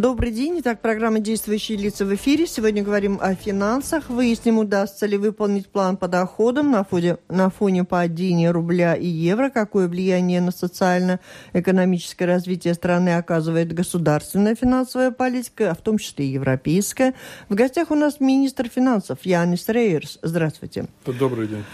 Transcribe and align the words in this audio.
Добрый 0.00 0.30
день. 0.30 0.58
Итак, 0.60 0.80
программа 0.80 1.18
«Действующие 1.18 1.76
лица» 1.76 2.06
в 2.06 2.14
эфире. 2.14 2.46
Сегодня 2.46 2.82
говорим 2.82 3.18
о 3.20 3.34
финансах. 3.34 4.08
Выясним, 4.08 4.58
удастся 4.58 5.04
ли 5.04 5.18
выполнить 5.18 5.68
план 5.68 5.98
по 5.98 6.08
доходам 6.08 6.70
на 6.70 6.82
фоне, 6.82 7.18
на 7.28 7.50
фоне 7.50 7.84
падения 7.84 8.50
рубля 8.52 8.94
и 8.94 9.06
евро, 9.06 9.50
какое 9.50 9.88
влияние 9.88 10.40
на 10.40 10.50
социально-экономическое 10.50 12.24
развитие 12.24 12.72
страны 12.72 13.18
оказывает 13.18 13.74
государственная 13.74 14.54
финансовая 14.54 15.10
политика, 15.10 15.70
а 15.70 15.74
в 15.74 15.82
том 15.82 15.98
числе 15.98 16.24
и 16.24 16.30
европейская. 16.30 17.12
В 17.50 17.54
гостях 17.54 17.90
у 17.90 17.94
нас 17.94 18.18
министр 18.18 18.70
финансов 18.70 19.18
Янис 19.24 19.68
Рейерс. 19.68 20.18
Здравствуйте. 20.22 20.86
Добрый 21.04 21.48
день. 21.48 21.64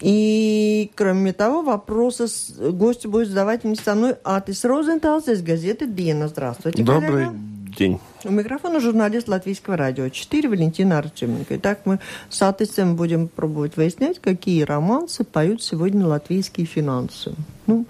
И, 0.00 0.90
кроме 0.94 1.32
того, 1.32 1.62
вопросы 1.62 2.26
гости 2.72 3.06
будет 3.06 3.28
задавать 3.28 3.64
вместе 3.64 3.84
со 3.84 3.94
мной 3.94 4.16
Атис 4.24 4.64
Розенталс 4.64 5.28
из 5.28 5.42
газеты 5.42 5.86
«Диена». 5.86 6.28
Здравствуйте, 6.28 6.82
Добрый 6.82 7.26
коллега. 7.26 7.34
день. 7.76 8.00
У 8.24 8.30
микрофона 8.30 8.80
журналист 8.80 9.28
Латвийского 9.28 9.76
радио 9.76 10.08
4 10.08 10.48
Валентина 10.48 10.98
Артеменко. 10.98 11.56
Итак, 11.56 11.80
мы 11.84 12.00
с 12.28 12.42
Атисом 12.42 12.96
будем 12.96 13.28
пробовать 13.28 13.76
выяснять, 13.76 14.18
какие 14.18 14.62
романсы 14.62 15.24
поют 15.24 15.62
сегодня 15.62 16.06
латвийские 16.06 16.66
финансы. 16.66 17.34
Ну, 17.66 17.86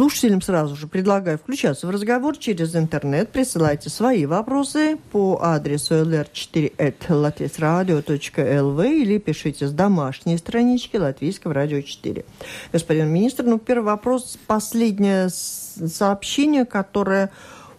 Слушателям 0.00 0.40
сразу 0.40 0.76
же 0.76 0.86
предлагаю 0.86 1.36
включаться 1.36 1.86
в 1.86 1.90
разговор 1.90 2.38
через 2.38 2.74
интернет. 2.74 3.28
Присылайте 3.32 3.90
свои 3.90 4.24
вопросы 4.24 4.96
по 5.12 5.38
адресу 5.42 5.96
lr4.latviasradio.lv 5.96 8.94
или 8.94 9.18
пишите 9.18 9.68
с 9.68 9.72
домашней 9.72 10.38
странички 10.38 10.96
Латвийского 10.96 11.52
радио 11.52 11.82
4. 11.82 12.24
Господин 12.72 13.08
министр, 13.08 13.44
ну, 13.44 13.58
первый 13.58 13.84
вопрос. 13.84 14.38
Последнее 14.46 15.28
сообщение, 15.28 16.64
которое 16.64 17.30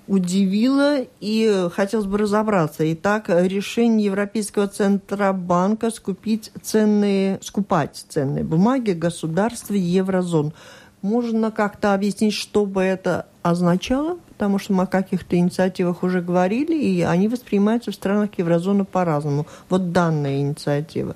удивило 0.08 1.00
и 1.22 1.70
хотелось 1.74 2.06
бы 2.06 2.20
разобраться. 2.20 2.94
Итак, 2.94 3.30
решение 3.30 4.06
Европейского 4.06 4.68
Центробанка 4.68 5.90
скупить 5.90 6.52
ценные, 6.62 7.40
скупать 7.42 8.06
ценные 8.10 8.44
бумаги 8.44 8.92
государства 8.92 9.74
еврозон– 9.74 10.54
можно 11.02 11.52
как-то 11.52 11.94
объяснить, 11.94 12.34
что 12.34 12.66
бы 12.66 12.82
это 12.82 13.26
означало? 13.42 14.18
Потому 14.30 14.60
что 14.60 14.74
мы 14.74 14.84
о 14.84 14.88
каких-то 14.88 15.38
инициативах 15.38 16.04
уже 16.04 16.22
говорили, 16.22 16.76
и 16.76 17.02
они 17.02 17.28
воспринимаются 17.28 17.92
в 17.92 17.96
странах 17.96 18.32
еврозоны 18.38 18.86
по-разному. 18.86 19.46
Вот 19.70 19.92
данная 19.92 20.42
инициатива. 20.42 21.16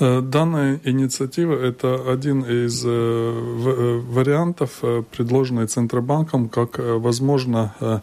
Э, 0.00 0.20
данная 0.20 0.80
инициатива– 0.84 1.54
это 1.62 2.10
один 2.10 2.42
из 2.42 2.84
э, 2.84 2.88
э, 2.88 4.00
вариантов, 4.00 4.82
предложенный 5.16 5.66
Центробанком, 5.66 6.48
как 6.48 6.78
возможно 6.78 8.02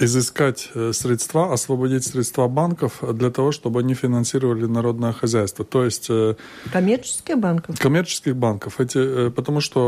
изыскать 0.00 0.70
э, 0.74 0.92
средства, 0.92 1.52
освободить 1.52 2.04
средства 2.04 2.48
банков 2.48 3.02
для 3.12 3.30
того, 3.30 3.52
чтобы 3.52 3.80
они 3.80 3.94
финансировали 3.94 4.64
народное 4.66 5.12
хозяйство. 5.12 5.64
То 5.64 5.84
есть... 5.84 6.06
Э, 6.10 6.34
коммерческих 6.72 7.38
банков? 7.38 7.78
Коммерческих 7.78 8.34
банков. 8.34 8.80
Эти, 8.80 8.98
э, 8.98 9.30
потому 9.30 9.60
что 9.60 9.80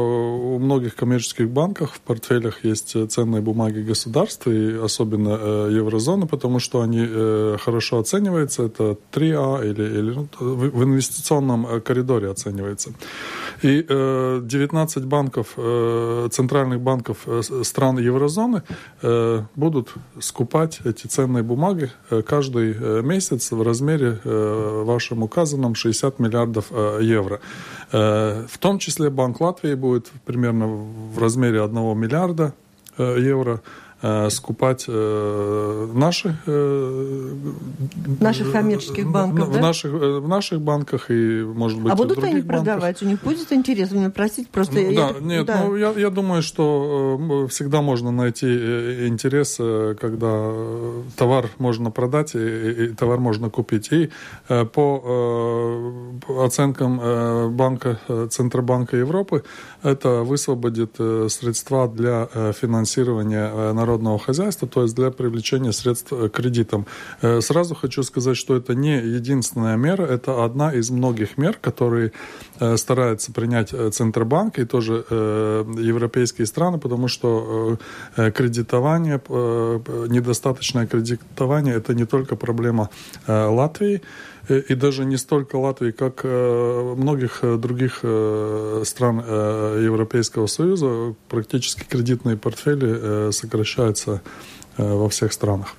у 0.55 0.59
многих 0.59 0.95
коммерческих 0.95 1.49
банков 1.49 1.93
в 1.93 2.01
портфелях 2.01 2.65
есть 2.65 3.11
ценные 3.11 3.41
бумаги 3.41 3.81
государства, 3.81 4.51
и 4.51 4.77
особенно 4.77 5.69
еврозоны, 5.71 6.27
потому 6.27 6.59
что 6.61 6.83
они 6.83 7.07
хорошо 7.59 7.99
оцениваются. 7.99 8.65
Это 8.65 8.97
3А 9.13 9.67
или, 9.71 9.83
или 9.83 10.13
ну, 10.13 10.29
в 10.39 10.85
инвестиционном 10.85 11.81
коридоре 11.81 12.31
оценивается. 12.31 12.91
И 13.63 13.83
19 13.83 15.05
банков, 15.05 15.55
центральных 16.31 16.81
банков 16.81 17.27
стран 17.63 17.99
еврозоны 17.99 18.63
будут 19.57 19.95
скупать 20.21 20.81
эти 20.85 21.07
ценные 21.07 21.43
бумаги 21.43 21.91
э, 22.11 22.23
каждый 22.23 22.77
э, 22.79 23.03
месяц 23.03 23.51
в 23.51 23.63
размере 23.63 24.21
э, 24.23 24.83
вашим 24.85 25.23
указанном 25.23 25.75
60 25.75 26.19
миллиардов 26.19 26.71
евро. 27.01 27.41
В 27.91 28.59
том 28.59 28.79
числе 28.79 29.11
Банк 29.11 29.41
Латвии 29.41 29.75
будет 29.75 30.11
примерно 30.25 30.67
в 30.67 31.19
размере 31.19 31.63
1 31.63 31.75
миллиарда 31.99 32.55
евро 32.99 33.61
скупать 34.31 34.87
э, 34.89 35.89
наши 35.95 36.37
э, 36.47 37.35
наших 38.19 38.51
коммерческих 38.51 39.09
банков, 39.09 39.49
в, 39.49 39.53
да? 39.53 39.61
наших 39.61 39.93
в 39.93 40.27
наших 40.27 40.61
банках 40.61 41.09
и 41.11 41.43
может 41.45 41.81
быть 41.81 41.93
а 41.93 41.95
будут 41.97 42.19
в 42.19 42.25
они 42.25 42.41
банках. 42.41 42.49
продавать 42.49 43.03
у 43.03 43.07
них 43.07 43.23
будет 43.23 43.53
интерес 43.53 43.93
меня 43.93 44.11
простите 44.11 44.49
просто 44.51 44.75
да 44.75 44.81
я, 44.81 45.15
нет 45.21 45.47
да. 45.47 45.63
ну 45.63 45.77
я 45.77 45.93
я 45.93 46.11
думаю 46.11 46.43
что 46.43 47.47
всегда 47.49 47.81
можно 47.81 48.11
найти 48.11 48.47
интерес 49.07 49.57
когда 50.01 50.53
товар 51.17 51.49
можно 51.59 51.93
продать 51.93 52.35
и, 52.35 52.87
и 52.87 52.89
товар 52.89 53.21
можно 53.21 53.51
купить 53.51 53.93
и 53.93 54.11
по 54.49 56.13
оценкам 56.45 57.55
банка 57.57 58.01
Центробанка 58.31 58.97
Европы 58.97 59.45
это 59.85 60.23
высвободит 60.23 60.97
средства 61.31 61.87
для 61.87 62.27
финансирования 62.53 63.73
народа 63.73 63.92
народного 63.93 64.19
хозяйства, 64.19 64.67
то 64.69 64.83
есть 64.83 64.95
для 64.95 65.11
привлечения 65.11 65.73
средств 65.73 66.13
э, 66.13 66.29
кредитом. 66.29 66.87
Э, 67.21 67.41
сразу 67.41 67.75
хочу 67.75 68.03
сказать, 68.03 68.37
что 68.37 68.57
это 68.57 68.75
не 68.75 68.97
единственная 68.97 69.77
мера, 69.77 70.03
это 70.03 70.45
одна 70.45 70.73
из 70.73 70.91
многих 70.91 71.39
мер, 71.39 71.59
которые 71.61 72.13
э, 72.61 72.77
старается 72.77 73.33
принять 73.33 73.71
Центробанк 73.71 74.59
и 74.59 74.65
тоже 74.65 74.93
европейские 75.03 76.47
страны, 76.47 76.79
потому 76.79 77.09
что 77.09 77.79
кредитование, 78.17 79.21
недостаточное 80.09 80.87
кредитование– 80.87 81.75
это 81.77 81.95
не 81.95 82.05
только 82.05 82.37
проблема 82.37 82.89
Латвии, 83.27 84.01
и 84.49 84.75
даже 84.75 85.05
не 85.05 85.17
столько 85.17 85.57
Латвии, 85.57 85.91
как 85.93 86.25
многих 86.25 87.43
других 87.59 87.99
стран 87.99 89.19
Европейского 89.21 90.47
Союза, 90.47 91.15
практически 91.29 91.85
кредитные 91.85 92.37
портфели 92.37 93.31
сокращаются 93.31 94.21
во 94.77 95.09
всех 95.09 95.33
странах. 95.33 95.75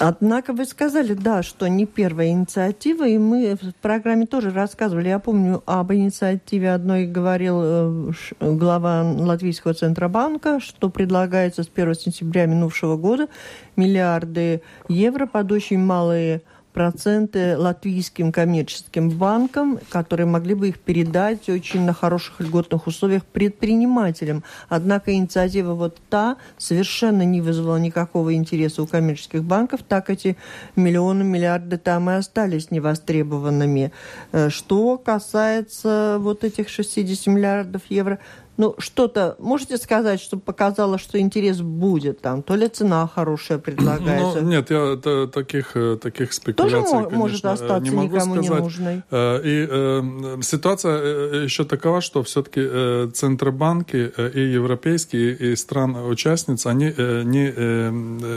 Однако 0.00 0.52
вы 0.52 0.64
сказали, 0.64 1.14
да, 1.14 1.44
что 1.44 1.68
не 1.68 1.86
первая 1.86 2.30
инициатива, 2.30 3.06
и 3.06 3.16
мы 3.16 3.56
в 3.60 3.72
программе 3.80 4.26
тоже 4.26 4.50
рассказывали. 4.50 5.08
Я 5.08 5.20
помню 5.20 5.62
об 5.66 5.92
инициативе 5.92 6.72
одной 6.72 7.06
говорил 7.06 8.12
глава 8.40 9.04
Латвийского 9.04 9.72
Центробанка, 9.72 10.58
что 10.58 10.90
предлагается 10.90 11.62
с 11.62 11.70
1 11.72 11.94
сентября 11.94 12.46
минувшего 12.46 12.96
года 12.96 13.28
миллиарды 13.76 14.62
евро 14.88 15.26
под 15.26 15.52
очень 15.52 15.78
малые 15.78 16.42
проценты 16.74 17.56
латвийским 17.56 18.32
коммерческим 18.32 19.08
банкам, 19.08 19.78
которые 19.88 20.26
могли 20.26 20.54
бы 20.54 20.68
их 20.68 20.80
передать 20.80 21.48
очень 21.48 21.82
на 21.82 21.94
хороших 21.94 22.40
льготных 22.40 22.88
условиях 22.88 23.24
предпринимателям. 23.24 24.42
Однако 24.68 25.14
инициатива 25.14 25.74
вот 25.74 25.98
та 26.10 26.36
совершенно 26.58 27.22
не 27.22 27.40
вызвала 27.40 27.76
никакого 27.76 28.34
интереса 28.34 28.82
у 28.82 28.86
коммерческих 28.88 29.44
банков, 29.44 29.80
так 29.88 30.10
эти 30.10 30.36
миллионы, 30.74 31.22
миллиарды 31.22 31.78
там 31.78 32.10
и 32.10 32.14
остались 32.14 32.72
невостребованными. 32.72 33.92
Э, 34.32 34.50
что 34.50 34.98
касается 34.98 36.16
вот 36.18 36.42
этих 36.42 36.68
60 36.68 37.28
миллиардов 37.28 37.82
евро, 37.88 38.18
ну, 38.56 38.74
что-то 38.78 39.36
можете 39.38 39.76
сказать, 39.78 40.20
чтобы 40.20 40.42
показало, 40.42 40.98
что 40.98 41.18
интерес 41.18 41.60
будет 41.60 42.20
там? 42.20 42.42
То 42.42 42.54
ли 42.54 42.68
цена 42.68 43.08
хорошая 43.12 43.58
предлагается? 43.58 44.40
Ну, 44.40 44.48
нет, 44.48 44.70
я 44.70 44.94
это, 44.94 45.26
таких, 45.26 45.76
э, 45.76 45.96
таких 46.00 46.32
спекуляций, 46.32 46.80
Тоже 46.80 46.92
конечно, 46.92 47.18
может 47.18 47.44
остаться 47.44 47.90
не 47.90 47.90
могу 47.90 48.14
никому 48.16 48.34
сказать. 48.34 48.50
не 48.50 48.64
нужной. 48.64 49.02
Э, 49.10 49.40
и 49.44 49.66
э, 49.70 50.42
ситуация 50.42 50.98
э, 51.02 51.44
еще 51.44 51.64
такова, 51.64 52.00
что 52.00 52.22
все-таки 52.22 52.60
э, 52.62 53.10
центробанки 53.12 54.12
и 54.34 54.40
европейские, 54.40 55.34
и 55.34 55.56
стран-участниц, 55.56 56.66
они 56.66 56.92
э, 56.96 57.22
не, 57.24 57.52
э, 57.54 57.90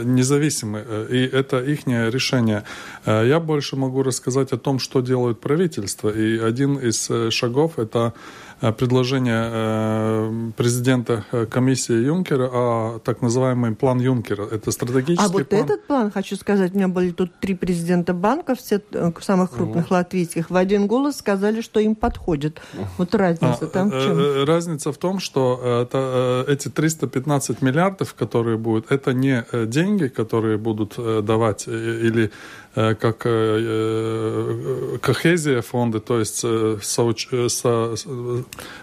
независимы, 0.04 0.84
и 1.10 1.24
это 1.26 1.60
их 1.60 1.86
решение. 1.86 2.64
Я 3.06 3.40
больше 3.40 3.76
могу 3.76 4.02
рассказать 4.02 4.52
о 4.52 4.58
том, 4.58 4.78
что 4.78 5.00
делает 5.00 5.40
правительство. 5.40 6.10
И 6.10 6.38
один 6.38 6.76
из 6.76 7.10
шагов– 7.30 7.72
это 7.78 8.12
предложение 8.60 10.52
президента 10.52 11.24
комиссии 11.50 11.94
Юнкера 11.94 12.48
о 12.52 12.98
так 13.04 13.22
называемый 13.22 13.74
план 13.74 14.00
Юнкера. 14.00 14.46
Это 14.46 14.70
стратегический 14.70 15.24
А 15.24 15.28
вот 15.28 15.48
план. 15.48 15.64
этот 15.64 15.86
план, 15.86 16.10
хочу 16.10 16.36
сказать, 16.36 16.72
у 16.74 16.76
меня 16.76 16.88
были 16.88 17.10
тут 17.10 17.30
три 17.40 17.54
президента 17.54 18.12
банков, 18.14 18.58
все 18.58 18.80
самых 19.20 19.52
крупных 19.52 19.86
угу. 19.86 19.94
латвийских, 19.94 20.50
в 20.50 20.56
один 20.56 20.86
голос 20.86 21.16
сказали, 21.18 21.60
что 21.60 21.80
им 21.80 21.94
подходит. 21.94 22.60
Вот 22.96 23.14
разница 23.14 23.64
а, 23.64 23.66
там 23.66 23.90
в 23.90 24.02
чем? 24.02 24.44
Разница 24.44 24.92
в 24.92 24.98
том, 24.98 25.20
что 25.20 25.60
это, 25.82 26.44
эти 26.48 26.68
315 26.68 27.62
миллиардов, 27.62 28.14
которые 28.14 28.56
будут, 28.56 28.90
это 28.90 29.12
не 29.12 29.44
деньги, 29.66 30.08
которые 30.08 30.58
будут 30.58 30.96
давать 31.24 31.66
или 31.68 32.30
Э, 32.78 32.94
как 32.94 33.26
э, 33.26 33.30
э, 33.30 34.98
кохезия 35.00 35.62
фонды, 35.62 35.98
то 35.98 36.20
есть 36.20 36.44
соуч... 36.82 37.28
со... 37.48 37.94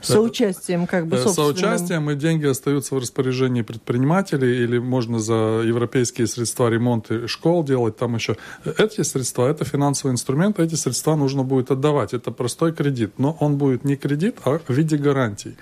соучастием, 0.01 0.87
как 0.87 1.07
бы 1.07 1.17
соучастием, 1.17 2.09
и 2.11 2.15
деньги 2.15 2.45
остаются 2.45 2.95
в 2.95 2.99
распоряжении 2.99 3.61
предпринимателей, 3.61 4.63
или 4.63 4.77
можно 4.77 5.19
за 5.19 5.61
европейские 5.65 6.27
средства 6.27 6.69
ремонты 6.69 7.27
школ 7.27 7.63
делать, 7.63 7.97
там 7.97 8.15
еще. 8.15 8.37
Эти 8.77 9.01
средства, 9.01 9.47
это 9.47 9.65
финансовый 9.65 10.11
инструмент, 10.11 10.59
эти 10.59 10.75
средства 10.75 11.15
нужно 11.15 11.43
будет 11.43 11.71
отдавать. 11.71 12.13
Это 12.13 12.31
простой 12.31 12.73
кредит, 12.73 13.13
но 13.17 13.37
он 13.39 13.57
будет 13.57 13.85
не 13.85 13.95
кредит, 13.95 14.37
а 14.43 14.59
в 14.59 14.73
виде 14.73 14.97
гарантий. 14.97 15.55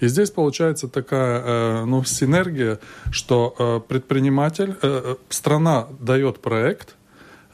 И 0.00 0.08
здесь 0.08 0.30
получается 0.30 0.88
такая 0.88 1.84
ну, 1.84 2.04
синергия, 2.04 2.78
что 3.10 3.84
предприниматель, 3.86 4.74
страна 5.28 5.88
дает 6.00 6.40
проект, 6.40 6.96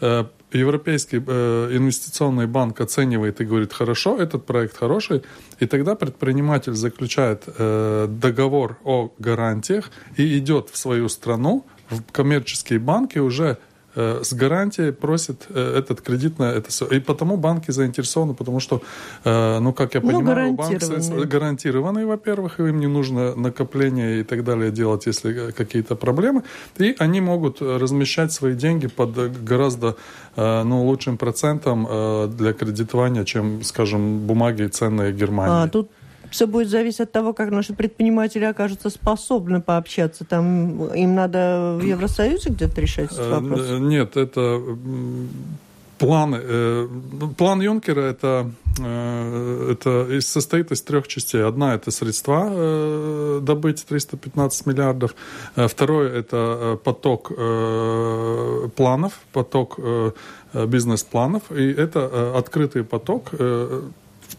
Э, 0.00 0.24
Европейский 0.56 1.22
э, 1.26 1.76
инвестиционный 1.76 2.46
банк 2.46 2.80
оценивает 2.80 3.40
и 3.40 3.44
говорит, 3.44 3.72
хорошо, 3.72 4.16
этот 4.16 4.46
проект 4.46 4.76
хороший, 4.76 5.22
и 5.60 5.66
тогда 5.66 5.94
предприниматель 5.94 6.74
заключает 6.74 7.44
э, 7.46 8.06
договор 8.08 8.78
о 8.84 9.10
гарантиях 9.18 9.90
и 10.16 10.38
идет 10.38 10.70
в 10.70 10.76
свою 10.76 11.08
страну, 11.08 11.64
в 11.90 12.02
коммерческие 12.12 12.78
банки 12.78 13.18
уже 13.18 13.58
с 14.22 14.32
гарантией 14.34 14.92
просит 14.92 15.46
э, 15.48 15.78
этот 15.78 16.00
кредит 16.00 16.38
на 16.38 16.44
это 16.44 16.70
все. 16.70 16.86
И 16.86 17.00
потому 17.00 17.36
банки 17.36 17.70
заинтересованы, 17.70 18.34
потому 18.34 18.60
что, 18.60 18.82
э, 19.24 19.58
ну, 19.58 19.72
как 19.72 19.94
я 19.94 20.00
ну, 20.00 20.08
понимаю, 20.08 20.52
банки 20.52 21.26
гарантированные, 21.26 22.06
во-первых, 22.06 22.60
им 22.60 22.80
не 22.80 22.86
нужно 22.86 23.34
накопление 23.34 24.20
и 24.20 24.22
так 24.22 24.44
далее 24.44 24.70
делать, 24.70 25.06
если 25.06 25.50
какие-то 25.50 25.96
проблемы. 25.96 26.42
И 26.78 26.94
они 26.98 27.20
могут 27.20 27.62
размещать 27.62 28.32
свои 28.32 28.54
деньги 28.54 28.86
под 28.86 29.44
гораздо 29.44 29.96
ну, 30.36 30.84
лучшим 30.84 31.16
процентом 31.16 31.86
для 32.36 32.52
кредитования, 32.52 33.24
чем, 33.24 33.62
скажем, 33.62 34.26
бумаги 34.26 34.66
ценные 34.66 35.12
Германии. 35.12 35.64
А, 35.64 35.68
тут 35.68 35.90
все 36.36 36.46
будет 36.46 36.68
зависеть 36.68 37.00
от 37.00 37.12
того, 37.12 37.32
как 37.32 37.50
наши 37.50 37.72
предприниматели 37.72 38.44
окажутся 38.44 38.90
способны 38.90 39.62
пообщаться. 39.62 40.24
Там 40.26 40.84
им 40.92 41.14
надо 41.14 41.78
в 41.80 41.82
Евросоюзе 41.82 42.50
где-то 42.50 42.78
решать 42.78 43.06
этот 43.06 43.18
э, 43.18 43.40
вопрос? 43.40 43.60
Нет, 43.80 44.18
это 44.18 44.60
планы. 45.96 46.38
Э, 46.42 46.88
план 47.38 47.62
Юнкера 47.62 48.02
это, 48.02 48.50
э, 48.78 49.72
это 49.72 50.20
состоит 50.20 50.72
из 50.72 50.82
трех 50.82 51.08
частей. 51.08 51.42
Одна 51.42 51.74
это 51.74 51.90
средства 51.90 53.40
добыть 53.40 53.86
315 53.86 54.66
миллиардов. 54.66 55.14
Второе 55.54 56.12
это 56.18 56.78
поток 56.84 57.32
планов, 58.76 59.20
поток 59.32 59.80
бизнес-планов. 60.52 61.50
И 61.50 61.72
это 61.72 62.36
открытый 62.36 62.84
поток 62.84 63.32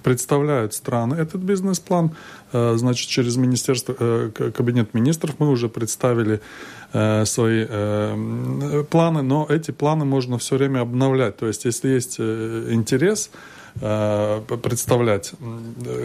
представляют 0.04 0.74
страны 0.74 1.16
этот 1.16 1.42
бизнес-план. 1.42 2.12
Э, 2.54 2.76
значит, 2.78 3.10
через 3.10 3.38
министерство, 3.38 3.96
э, 4.00 4.52
кабинет 4.56 4.94
министров 4.94 5.36
мы 5.40 5.50
уже 5.50 5.70
представили 5.70 6.42
э, 6.94 7.26
свои 7.26 7.66
планы, 8.86 9.22
но 9.22 9.46
эти 9.50 9.72
планы 9.72 10.06
можно 10.06 10.38
все 10.38 10.58
время 10.58 10.82
обновлять. 10.82 11.38
То 11.38 11.48
есть, 11.48 11.66
если 11.66 11.90
есть 11.90 12.20
интерес 12.20 13.30
представлять 13.80 15.34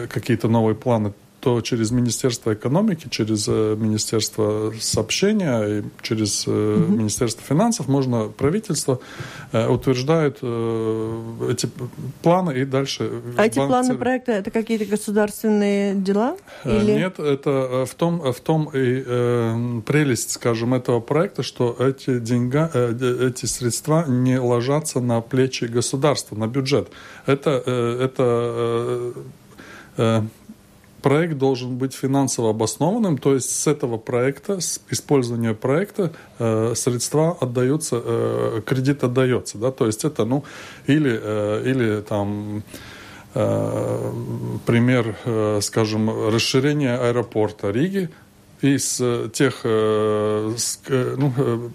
какие-то 0.09 0.47
новые 0.47 0.75
планы, 0.75 1.13
то 1.43 1.59
через 1.59 1.91
Министерство 1.91 2.53
экономики, 2.53 3.09
через 3.09 3.49
э, 3.49 3.75
Министерство 3.77 4.73
сообщения 4.79 5.79
и 5.79 5.83
через 6.01 6.47
угу. 6.47 6.55
Министерство 6.55 7.43
финансов 7.43 7.89
можно 7.89 8.29
правительство 8.29 9.01
э, 9.51 9.67
утверждает 9.67 10.37
эти 10.37 11.69
планы 12.21 12.51
и 12.59 12.63
дальше. 12.63 13.11
А 13.35 13.45
эти 13.45 13.55
планы 13.55 13.95
проекта 13.95 14.31
это 14.31 14.51
какие-то 14.51 14.85
государственные 14.85 15.95
дела? 15.95 16.37
Или? 16.63 16.93
Нет, 16.93 17.19
это 17.19 17.85
в 17.85 17.93
том, 17.95 18.21
в 18.31 18.39
том 18.39 18.69
и 18.73 19.03
э, 19.05 19.81
прелесть, 19.85 20.31
скажем, 20.31 20.73
этого 20.73 21.01
проекта, 21.01 21.43
что 21.43 21.75
эти 21.77 22.19
деньга, 22.19 22.71
эти 22.73 23.47
средства 23.47 24.05
не 24.07 24.39
ложатся 24.39 25.01
на 25.01 25.19
плечи 25.19 25.65
государства, 25.65 26.37
на 26.37 26.47
бюджет. 26.47 26.87
Это, 27.25 27.49
это 27.51 29.13
проект 31.03 31.37
должен 31.37 31.77
быть 31.77 31.93
финансово 31.93 32.49
обоснованным, 32.49 33.17
то 33.17 33.35
есть 33.35 33.51
с 33.51 33.67
этого 33.67 33.97
проекта, 33.97 34.59
с 34.59 34.81
использования 34.89 35.53
проекта 35.53 36.13
э, 36.39 36.73
средства 36.75 37.37
отдаются, 37.39 38.01
э, 38.03 38.61
кредит 38.65 39.03
отдается, 39.03 39.57
да, 39.59 39.71
то 39.71 39.85
есть 39.85 40.05
это, 40.05 40.25
ну, 40.25 40.43
или, 40.87 41.19
э, 41.21 41.63
или 41.65 42.01
там 42.01 42.63
э, 43.35 44.11
пример, 44.65 45.15
э, 45.25 45.59
скажем, 45.61 46.09
расширение 46.29 46.95
аэропорта 46.97 47.69
Риги, 47.69 48.09
из 48.61 49.01
тех 49.33 49.59
э, 49.65 50.55
ну, 51.17 51.33
Э, 51.37 51.69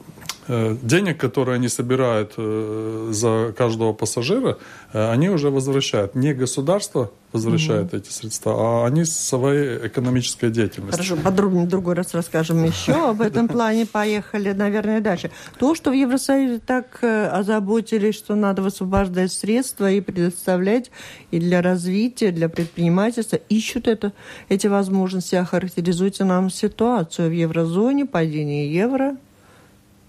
денег, 0.49 1.19
которые 1.19 1.57
они 1.57 1.69
собирают 1.69 2.33
э, 2.39 3.09
за 3.11 3.55
каждого 3.57 3.93
пассажира, 3.93 4.57
э, 4.93 5.11
они 5.11 5.29
уже 5.29 5.51
возвращают. 5.51 6.15
Не 6.15 6.33
государство 6.33 7.11
возвращает 7.33 7.89
угу. 7.89 7.97
эти 7.99 8.11
средства, 8.11 8.55
а 8.57 8.87
они 8.87 9.05
своей 9.05 9.87
экономической 9.87 10.51
деятельностью. 10.51 11.05
Хорошо, 11.05 11.17
подробнее 11.23 11.67
другой 11.67 11.95
раз 11.95 12.15
расскажем 12.15 12.65
еще 12.65 13.11
об 13.11 13.21
этом 13.21 13.49
плане. 13.55 13.85
Поехали, 13.85 14.53
наверное, 14.53 15.03
дальше. 15.03 15.31
То, 15.59 15.75
что 15.75 15.91
в 15.91 15.93
Евросоюзе 15.93 16.61
так 16.65 16.99
озаботились, 17.03 18.15
что 18.15 18.35
надо 18.35 18.63
высвобождать 18.63 19.31
средства 19.31 19.91
и 19.91 20.01
предоставлять 20.01 20.91
и 21.31 21.39
для 21.39 21.61
развития, 21.61 22.31
для 22.31 22.49
предпринимательства, 22.49 23.37
ищут 23.51 23.87
это, 23.87 24.15
эти 24.49 24.67
возможности. 24.67 25.35
Охарактеризуйте 25.35 26.25
нам 26.25 26.49
ситуацию 26.49 27.29
в 27.29 27.33
еврозоне, 27.33 28.07
падение 28.07 28.73
евро– 28.73 29.17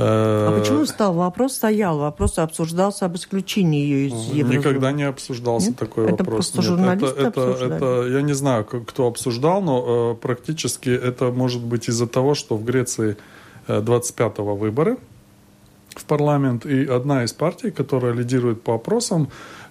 а 0.00 0.58
почему 0.58 0.86
стал? 0.86 1.14
Вопрос 1.14 1.54
стоял, 1.54 1.98
вопрос 1.98 2.38
обсуждался 2.38 3.06
об 3.06 3.16
исключении 3.16 3.80
ее 3.80 4.06
из 4.08 4.12
Еврозоны. 4.32 4.58
Никогда 4.58 4.92
не 4.92 5.02
обсуждался 5.02 5.68
Нет? 5.68 5.76
такой 5.76 6.04
это 6.04 6.24
вопрос. 6.24 6.50
Просто 6.50 6.72
Нет, 6.72 7.02
это, 7.02 7.26
это, 7.26 7.40
это, 7.64 8.08
я 8.08 8.22
не 8.22 8.34
знаю, 8.34 8.64
кто 8.64 9.06
обсуждал, 9.06 9.60
но 9.60 10.12
э, 10.12 10.22
практически 10.22 10.90
это 10.90 11.32
может 11.32 11.62
быть 11.62 11.88
из-за 11.88 12.06
того, 12.06 12.34
что 12.34 12.56
в 12.56 12.64
Греции 12.64 13.16
25-го 13.66 14.52
э, 14.52 14.56
выборы 14.56 14.96
в 15.94 16.04
парламент, 16.04 16.64
и 16.64 16.84
одна 16.86 17.24
из 17.24 17.32
партий, 17.32 17.70
которая 17.70 18.12
лидирует 18.12 18.62
по 18.62 18.74
опросам, 18.74 19.28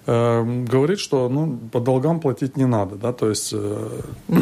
э, 0.08 0.64
говорит, 0.64 0.98
что 0.98 1.28
ну, 1.28 1.58
по 1.70 1.80
долгам 1.80 2.20
платить 2.20 2.56
не 2.56 2.66
надо. 2.66 2.96
Да? 2.96 3.12
То 3.12 3.28
есть... 3.28 3.52
Э, 3.52 3.88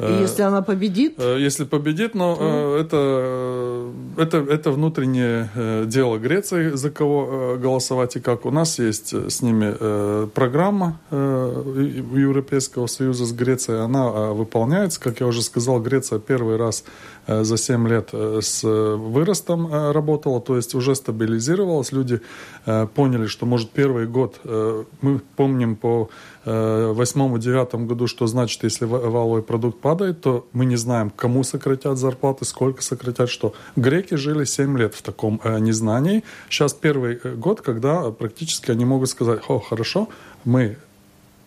И 0.00 0.22
если 0.22 0.42
она 0.42 0.60
победит? 0.60 1.20
Если 1.20 1.62
победит, 1.62 2.16
но 2.16 2.34
то... 2.34 2.76
это, 2.80 3.92
это, 4.20 4.38
это 4.52 4.72
внутреннее 4.72 5.86
дело 5.86 6.18
Греции, 6.18 6.70
за 6.70 6.90
кого 6.90 7.56
голосовать 7.56 8.16
и 8.16 8.20
как. 8.20 8.44
У 8.44 8.50
нас 8.50 8.80
есть 8.80 9.14
с 9.14 9.40
ними 9.40 10.26
программа 10.30 10.98
Европейского 11.12 12.88
Союза 12.88 13.24
с 13.24 13.32
Грецией, 13.32 13.84
она 13.84 14.32
выполняется. 14.32 15.00
Как 15.00 15.20
я 15.20 15.28
уже 15.28 15.42
сказал, 15.42 15.78
Греция 15.78 16.18
первый 16.18 16.56
раз 16.56 16.82
за 17.26 17.56
7 17.56 17.88
лет 17.88 18.10
с 18.12 18.62
выростом 18.62 19.92
работала, 19.92 20.40
то 20.40 20.56
есть 20.56 20.74
уже 20.74 20.94
стабилизировалась. 20.94 21.92
Люди 21.92 22.20
поняли, 22.94 23.26
что, 23.26 23.46
может, 23.46 23.70
первый 23.70 24.06
год, 24.06 24.40
мы 25.00 25.20
помним 25.36 25.76
по 25.76 26.10
восьмому-девятому 26.44 27.86
году, 27.86 28.06
что 28.06 28.26
значит, 28.26 28.64
если 28.64 28.84
валовый 28.84 29.42
продукт 29.42 29.80
падает, 29.80 30.20
то 30.20 30.46
мы 30.52 30.66
не 30.66 30.76
знаем, 30.76 31.10
кому 31.10 31.42
сократят 31.42 31.98
зарплаты, 31.98 32.44
сколько 32.44 32.82
сократят, 32.82 33.30
что. 33.30 33.54
Греки 33.76 34.14
жили 34.14 34.44
7 34.44 34.78
лет 34.78 34.94
в 34.94 35.02
таком 35.02 35.40
э, 35.44 35.58
незнании. 35.58 36.24
Сейчас 36.48 36.74
первый 36.74 37.18
э, 37.22 37.34
год, 37.34 37.60
когда 37.60 38.10
практически 38.10 38.70
они 38.70 38.84
могут 38.84 39.08
сказать, 39.08 39.40
о, 39.48 39.58
хорошо, 39.58 40.08
мы 40.44 40.76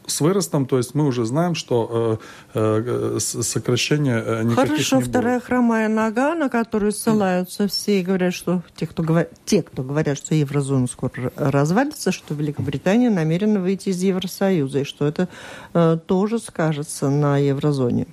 с 0.08 0.22
выростом, 0.22 0.66
то 0.66 0.78
есть 0.78 0.96
мы 0.96 1.06
уже 1.06 1.26
знаем, 1.26 1.54
что 1.54 2.20
э, 2.54 2.82
э, 2.86 3.20
сокращение 3.20 4.24
э, 4.26 4.44
никаких 4.44 4.72
Хорошо, 4.72 4.96
не 4.98 5.04
вторая 5.04 5.38
будет. 5.38 5.46
хромая 5.46 5.90
нога, 5.90 6.34
на 6.34 6.50
которую 6.50 6.94
ссылаются 6.94 7.68
все 7.68 8.00
и 8.00 8.04
говорят, 8.04 8.34
что 8.34 8.64
те, 8.76 8.88
кто, 8.88 9.04
говорят, 9.04 9.32
те, 9.46 9.62
кто 9.62 9.84
говорят, 9.84 10.18
что 10.18 10.34
еврозона 10.34 10.88
скоро 10.88 11.12
развалится, 11.36 12.14
что 12.14 12.34
Великобритания 12.34 13.10
намерена 13.10 13.60
выйти 13.60 13.90
из 13.90 14.02
Евросоюза, 14.02 14.80
и 14.80 14.84
что 14.86 15.06
это 15.06 15.28
э, 15.74 15.98
тоже 16.06 16.40
скажется 16.40 17.10
на 17.10 17.38
еврозоне. 17.38 18.08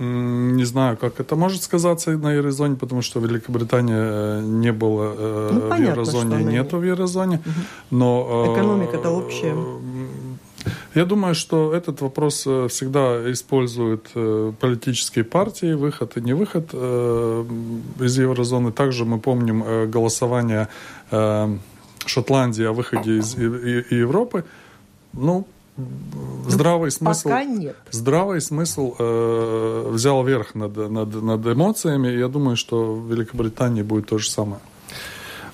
Не 0.00 0.64
знаю, 0.64 0.96
как 0.96 1.20
это 1.20 1.36
может 1.36 1.62
сказаться 1.62 2.10
на 2.12 2.32
еврозоне, 2.32 2.74
потому 2.74 3.02
что 3.02 3.20
Великобритания 3.20 4.40
не 4.40 4.72
было 4.72 5.50
ну, 5.52 5.60
понятно, 5.68 5.76
в 5.76 5.90
еврозоне, 5.90 6.44
нету 6.44 6.78
в 6.78 6.84
еврозоне. 6.84 7.36
Угу. 7.36 7.98
Но 7.98 8.54
экономика-то 8.56 9.10
общая. 9.10 9.54
Я 10.94 11.04
думаю, 11.04 11.34
что 11.34 11.72
этот 11.72 12.00
вопрос 12.00 12.44
э, 12.46 12.66
всегда 12.68 13.30
используют 13.30 14.10
э, 14.14 14.52
политические 14.58 15.24
партии, 15.24 15.74
выход 15.74 16.16
и 16.16 16.20
не 16.20 16.32
выход 16.32 16.70
э, 16.72 17.44
из 18.00 18.18
еврозоны. 18.18 18.72
Также 18.72 19.04
мы 19.04 19.18
помним 19.20 19.90
голосование 19.90 20.68
Шотландии 22.06 22.64
о 22.64 22.72
выходе 22.72 23.18
из 23.18 23.36
Европы. 23.36 24.44
Ну, 25.12 25.46
здравый 26.48 26.90
смысл, 26.90 27.28
Пока 27.28 27.44
нет. 27.44 27.76
здравый 27.90 28.40
смысл 28.40 28.94
э, 28.98 29.88
взял 29.90 30.24
верх 30.24 30.54
над, 30.54 30.76
над, 30.76 31.22
над 31.22 31.46
эмоциями. 31.46 32.08
Я 32.08 32.28
думаю, 32.28 32.56
что 32.56 32.94
в 32.94 33.10
Великобритании 33.10 33.82
будет 33.82 34.08
то 34.08 34.18
же 34.18 34.28
самое. 34.28 34.60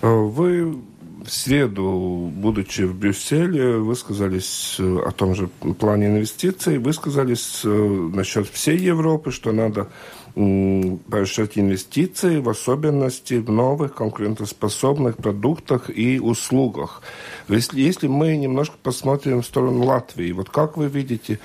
Вы 0.02 0.78
в 1.26 1.32
среду, 1.32 2.30
будучи 2.34 2.82
в 2.82 2.94
Брюсселе, 2.94 3.78
высказались 3.78 4.76
э, 4.78 4.98
о 5.04 5.10
том 5.10 5.34
же 5.34 5.48
плане 5.48 6.06
инвестиций, 6.06 6.78
высказались 6.78 7.62
э, 7.64 7.68
насчет 7.68 8.48
всей 8.48 8.78
Европы, 8.78 9.32
что 9.32 9.52
надо 9.52 9.88
повышать 10.36 11.56
инвестиции, 11.56 12.40
в 12.40 12.48
особенности 12.50 13.34
в 13.34 13.50
новых 13.50 13.94
конкурентоспособных 13.94 15.16
продуктах 15.16 15.88
и 15.88 16.20
услугах. 16.20 17.00
Если, 17.48 17.80
если 17.80 18.06
мы 18.06 18.36
немножко 18.36 18.76
посмотрим 18.82 19.40
в 19.40 19.46
сторону 19.46 19.84
Латвии, 19.84 20.32
вот 20.32 20.50
как 20.50 20.76
вы 20.76 20.88
видите, 20.88 21.38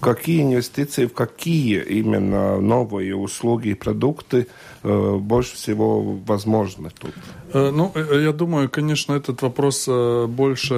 какие 0.00 0.42
инвестиции, 0.42 1.06
в 1.06 1.14
какие 1.14 1.82
именно 1.82 2.60
новые 2.60 3.16
услуги 3.16 3.68
и 3.68 3.74
продукты 3.74 4.46
э, 4.82 5.16
больше 5.16 5.54
всего 5.54 6.02
возможны 6.02 6.90
тут? 6.98 7.14
Э, 7.54 7.70
ну, 7.70 7.92
э, 7.94 8.24
я 8.24 8.32
думаю, 8.32 8.68
конечно, 8.68 9.14
этот 9.14 9.40
вопрос 9.40 9.86
э, 9.88 10.26
больше 10.26 10.74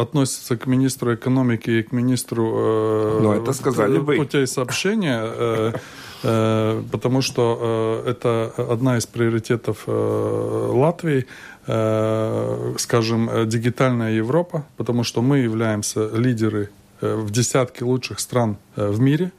относится 0.00 0.56
к 0.56 0.66
министру 0.66 1.14
экономики 1.14 1.70
и 1.70 1.82
к 1.82 1.92
министру 1.92 3.20
Но 3.20 3.34
это 3.34 3.52
сказали 3.52 3.98
вы. 3.98 4.16
путей 4.16 4.46
сообщения. 4.46 5.74
Потому 6.22 7.22
что 7.22 8.02
это 8.06 8.52
одна 8.56 8.98
из 8.98 9.06
приоритетов 9.06 9.84
Латвии, 9.86 11.26
скажем, 12.78 13.48
дигитальная 13.48 14.12
Европа, 14.12 14.64
потому 14.76 15.02
что 15.04 15.22
мы 15.22 15.38
являемся 15.38 16.08
лидеры 16.08 16.68
в 17.00 17.30
десятке 17.30 17.84
лучших 17.84 18.20
стран 18.20 18.56
в 18.76 19.00
мире 19.00 19.32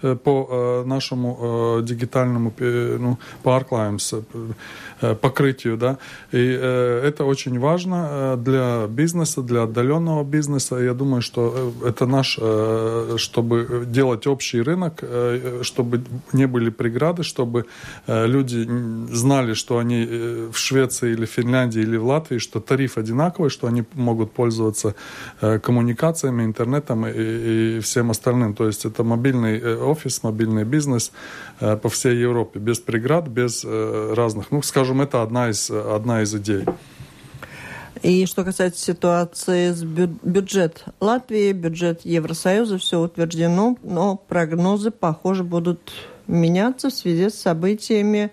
по 0.00 0.82
нашему 0.86 1.80
дигитальному 1.82 2.52
ну, 2.58 3.18
pārklājums 3.42 4.24
Э, 4.24 4.54
покрытию, 5.20 5.76
да, 5.76 5.98
и 6.30 6.58
э, 6.60 7.02
это 7.04 7.24
очень 7.24 7.58
важно 7.58 8.08
э, 8.10 8.36
для 8.36 8.86
бизнеса, 8.88 9.42
для 9.42 9.64
отдаленного 9.64 10.24
бизнеса. 10.24 10.76
Я 10.76 10.94
думаю, 10.94 11.22
что 11.22 11.72
это 11.84 12.06
наш, 12.06 12.38
чтобы 13.20 13.84
делать 13.86 14.26
общий 14.26 14.62
рынок, 14.62 15.02
чтобы 15.62 16.02
не 16.32 16.46
были 16.46 16.70
преграды, 16.70 17.22
чтобы 17.22 17.64
люди 18.06 18.68
знали, 19.12 19.54
что 19.54 19.78
они 19.78 20.06
в 20.52 20.56
Швеции 20.56 21.12
или 21.12 21.26
Финляндии 21.26 21.82
или 21.82 21.96
в 21.96 22.06
Латвии, 22.06 22.38
что 22.38 22.60
тариф 22.60 22.98
одинаковый, 22.98 23.50
что 23.50 23.66
они 23.66 23.84
могут 23.94 24.32
пользоваться 24.32 24.94
коммуникациями, 25.40 26.44
интернетом 26.44 27.06
и, 27.06 27.78
и 27.78 27.80
всем 27.80 28.10
остальным. 28.10 28.54
То 28.54 28.66
есть 28.66 28.84
это 28.84 29.04
мобильный 29.04 29.76
офис, 29.76 30.22
мобильный 30.22 30.64
бизнес 30.64 31.12
по 31.58 31.88
всей 31.88 32.16
Европе, 32.16 32.58
без 32.60 32.78
преград, 32.78 33.28
без 33.28 33.64
разных, 33.64 34.50
ну, 34.50 34.62
скажем, 34.62 34.91
скажем, 34.92 35.02
это 35.02 35.22
одна 35.22 35.50
из, 35.50 35.70
одна 35.70 36.22
из 36.22 36.34
идей. 36.34 36.64
И 38.02 38.26
что 38.26 38.44
касается 38.44 38.84
ситуации 38.84 39.70
с 39.70 39.82
бю 39.84 40.08
бюджет 40.22 40.84
Латвии, 41.00 41.52
бюджет 41.52 42.04
Евросоюза, 42.04 42.78
все 42.78 43.00
утверждено, 43.00 43.76
но 43.82 44.16
прогнозы, 44.16 44.90
похоже, 44.90 45.44
будут 45.44 45.92
меняться 46.26 46.90
в 46.90 46.92
связи 46.92 47.30
с 47.30 47.34
событиями, 47.34 48.30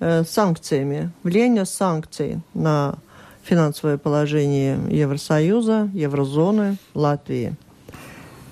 э, 0.00 0.24
санкциями, 0.24 1.12
влияние 1.22 1.64
санкций 1.64 2.40
на 2.52 2.96
финансовое 3.44 3.96
положение 3.96 4.78
Евросоюза, 4.90 5.88
Еврозоны, 5.94 6.76
Латвии. 6.94 7.54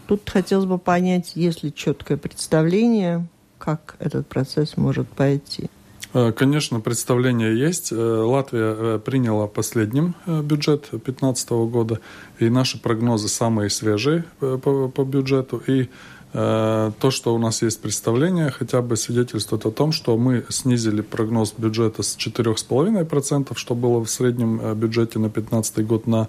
Тут 0.06 0.28
хотелось 0.30 0.66
бы 0.66 0.78
понять, 0.78 1.32
есть 1.34 1.64
ли 1.64 1.74
четкое 1.74 2.16
представление, 2.16 3.26
как 3.58 3.96
этот 3.98 4.26
процесс 4.28 4.76
может 4.76 5.08
пойти. 5.08 5.68
Э, 6.12 6.32
конечно, 6.32 6.80
представление 6.80 7.56
есть. 7.58 7.92
Э, 7.92 7.96
Латвия 7.96 8.74
э, 8.76 8.98
приняла 9.04 9.46
последним 9.46 10.14
бюджет 10.26 10.88
2015 10.90 11.50
года, 11.50 12.00
и 12.38 12.48
наши 12.48 12.80
прогнозы 12.80 13.28
самые 13.28 13.68
свежие 13.70 14.24
по, 14.40 14.88
по 14.88 15.04
бюджету. 15.04 15.62
И 15.66 15.88
то, 16.32 17.10
что 17.10 17.34
у 17.34 17.38
нас 17.38 17.60
есть 17.60 17.82
представление, 17.82 18.52
хотя 18.52 18.82
бы 18.82 18.96
свидетельствует 18.96 19.66
о 19.66 19.72
том, 19.72 19.90
что 19.90 20.16
мы 20.16 20.44
снизили 20.48 21.00
прогноз 21.00 21.52
бюджета 21.58 22.04
с 22.04 22.16
4,5%, 22.16 23.56
что 23.56 23.74
было 23.74 24.04
в 24.04 24.08
среднем 24.08 24.76
бюджете 24.76 25.18
на 25.18 25.28
2015 25.28 25.84
год, 25.84 26.06
на 26.06 26.28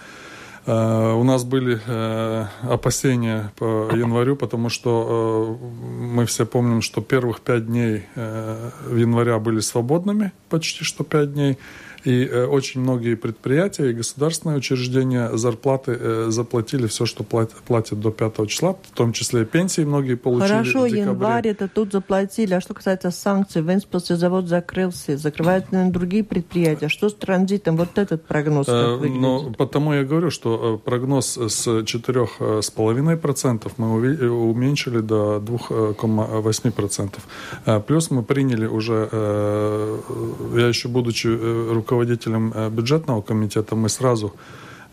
Э, 0.65 1.13
у 1.13 1.23
нас 1.23 1.43
были 1.43 1.79
э, 1.85 2.45
опасения 2.61 3.51
по 3.57 3.89
январю, 3.93 4.35
потому 4.35 4.69
что 4.69 5.57
э, 5.61 5.65
мы 5.65 6.25
все 6.25 6.45
помним, 6.45 6.81
что 6.81 7.01
первых 7.01 7.41
пять 7.41 7.67
дней 7.67 8.05
января 8.15 9.39
были 9.39 9.59
свободными, 9.59 10.31
почти 10.49 10.83
что 10.83 11.03
пять 11.03 11.33
дней. 11.33 11.57
И 12.03 12.25
э, 12.25 12.45
очень 12.45 12.81
многие 12.81 13.15
предприятия 13.15 13.89
и 13.89 13.93
государственные 13.93 14.57
учреждения 14.57 15.35
зарплаты 15.37 15.97
э, 15.99 16.25
заплатили 16.29 16.87
все, 16.87 17.05
что 17.05 17.23
платят, 17.23 17.57
платят 17.57 17.99
до 17.99 18.11
5 18.11 18.49
числа, 18.49 18.73
в 18.73 18.95
том 18.95 19.13
числе 19.13 19.45
пенсии 19.45 19.81
многие 19.81 20.15
получили 20.15 20.49
Хорошо, 20.49 20.81
в 20.81 20.85
январь 20.85 21.47
это 21.47 21.67
тут 21.67 21.91
заплатили. 21.91 22.53
А 22.53 22.61
что 22.61 22.73
касается 22.73 23.11
санкций, 23.11 23.61
Венспилсе 23.61 24.15
завод 24.15 24.47
закрылся, 24.47 25.17
закрывают 25.17 25.71
наверное, 25.71 25.93
другие 25.93 26.23
предприятия. 26.23 26.89
Что 26.89 27.09
с 27.09 27.13
транзитом? 27.13 27.77
Вот 27.77 27.97
этот 27.97 28.25
прогноз 28.25 28.67
как 28.67 28.75
э, 28.75 29.07
Ну, 29.07 29.53
потому 29.57 29.93
я 29.93 30.03
говорю, 30.03 30.31
что 30.31 30.39
что 30.39 30.81
прогноз 30.83 31.37
с 31.37 31.67
4,5% 31.67 33.71
мы 33.77 34.29
уменьшили 34.29 34.99
до 34.99 35.37
2,8%. 35.37 37.81
Плюс 37.81 38.11
мы 38.11 38.23
приняли 38.23 38.65
уже, 38.65 39.09
я 40.55 40.67
еще 40.67 40.87
будучи 40.87 41.27
руководителем 41.27 41.88
бюджетного 42.69 43.21
комитета, 43.21 43.75
мы 43.75 43.89
сразу 43.89 44.33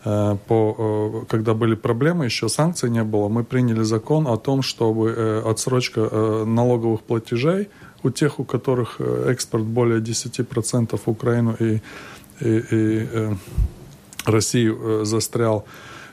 по, 0.03 1.25
когда 1.27 1.53
были 1.53 1.75
проблемы, 1.75 2.25
еще 2.25 2.49
санкций 2.49 2.89
не 2.89 3.03
было, 3.03 3.27
мы 3.29 3.43
приняли 3.43 3.83
закон 3.83 4.27
о 4.27 4.37
том, 4.37 4.61
чтобы 4.61 5.41
отсрочка 5.45 6.45
налоговых 6.45 7.01
платежей 7.01 7.67
у 8.03 8.09
тех, 8.09 8.39
у 8.39 8.45
которых 8.45 9.01
экспорт 9.01 9.63
более 9.63 9.99
10% 9.99 10.99
в 11.03 11.09
Украину 11.09 11.55
и, 11.59 11.81
и, 12.39 12.63
и 12.71 13.07
Россию 14.25 15.03
застрял, 15.05 15.65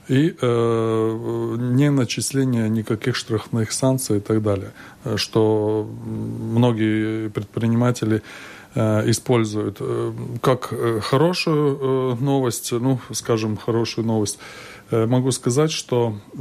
и 0.08 0.34
э, 0.38 1.56
не 1.58 1.90
начисление 1.90 2.68
никаких 2.68 3.16
штрафных 3.16 3.72
санкций 3.72 4.18
и 4.18 4.20
так 4.20 4.42
далее, 4.42 4.72
что 5.16 5.88
многие 6.06 7.28
предприниматели 7.30 8.16
э, 8.16 8.20
используют 9.06 9.76
э, 9.80 10.12
как 10.42 10.72
э, 10.72 11.00
хорошую 11.00 11.78
э, 11.80 12.22
новость, 12.22 12.72
ну, 12.72 12.98
скажем, 13.12 13.56
хорошую 13.56 14.06
новость. 14.06 14.38
Э, 14.90 15.06
могу 15.06 15.30
сказать, 15.30 15.70
что 15.70 16.18
э, 16.32 16.38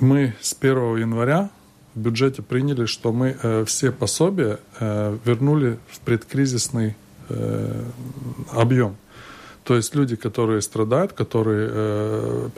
мы 0.00 0.34
с 0.40 0.56
1 0.58 0.96
января 0.96 1.50
в 1.94 2.00
бюджете 2.00 2.42
приняли, 2.42 2.86
что 2.86 3.12
мы 3.12 3.36
э, 3.42 3.64
все 3.66 3.92
пособия 3.92 4.58
э, 4.80 5.16
вернули 5.24 5.78
в 5.88 6.00
предкризисный 6.00 6.96
э, 7.28 7.84
объем. 8.52 8.96
То 9.64 9.74
есть 9.74 9.94
люди, 9.96 10.14
которые 10.14 10.62
страдают, 10.62 11.12
которые 11.12 11.68
э, 11.72 12.48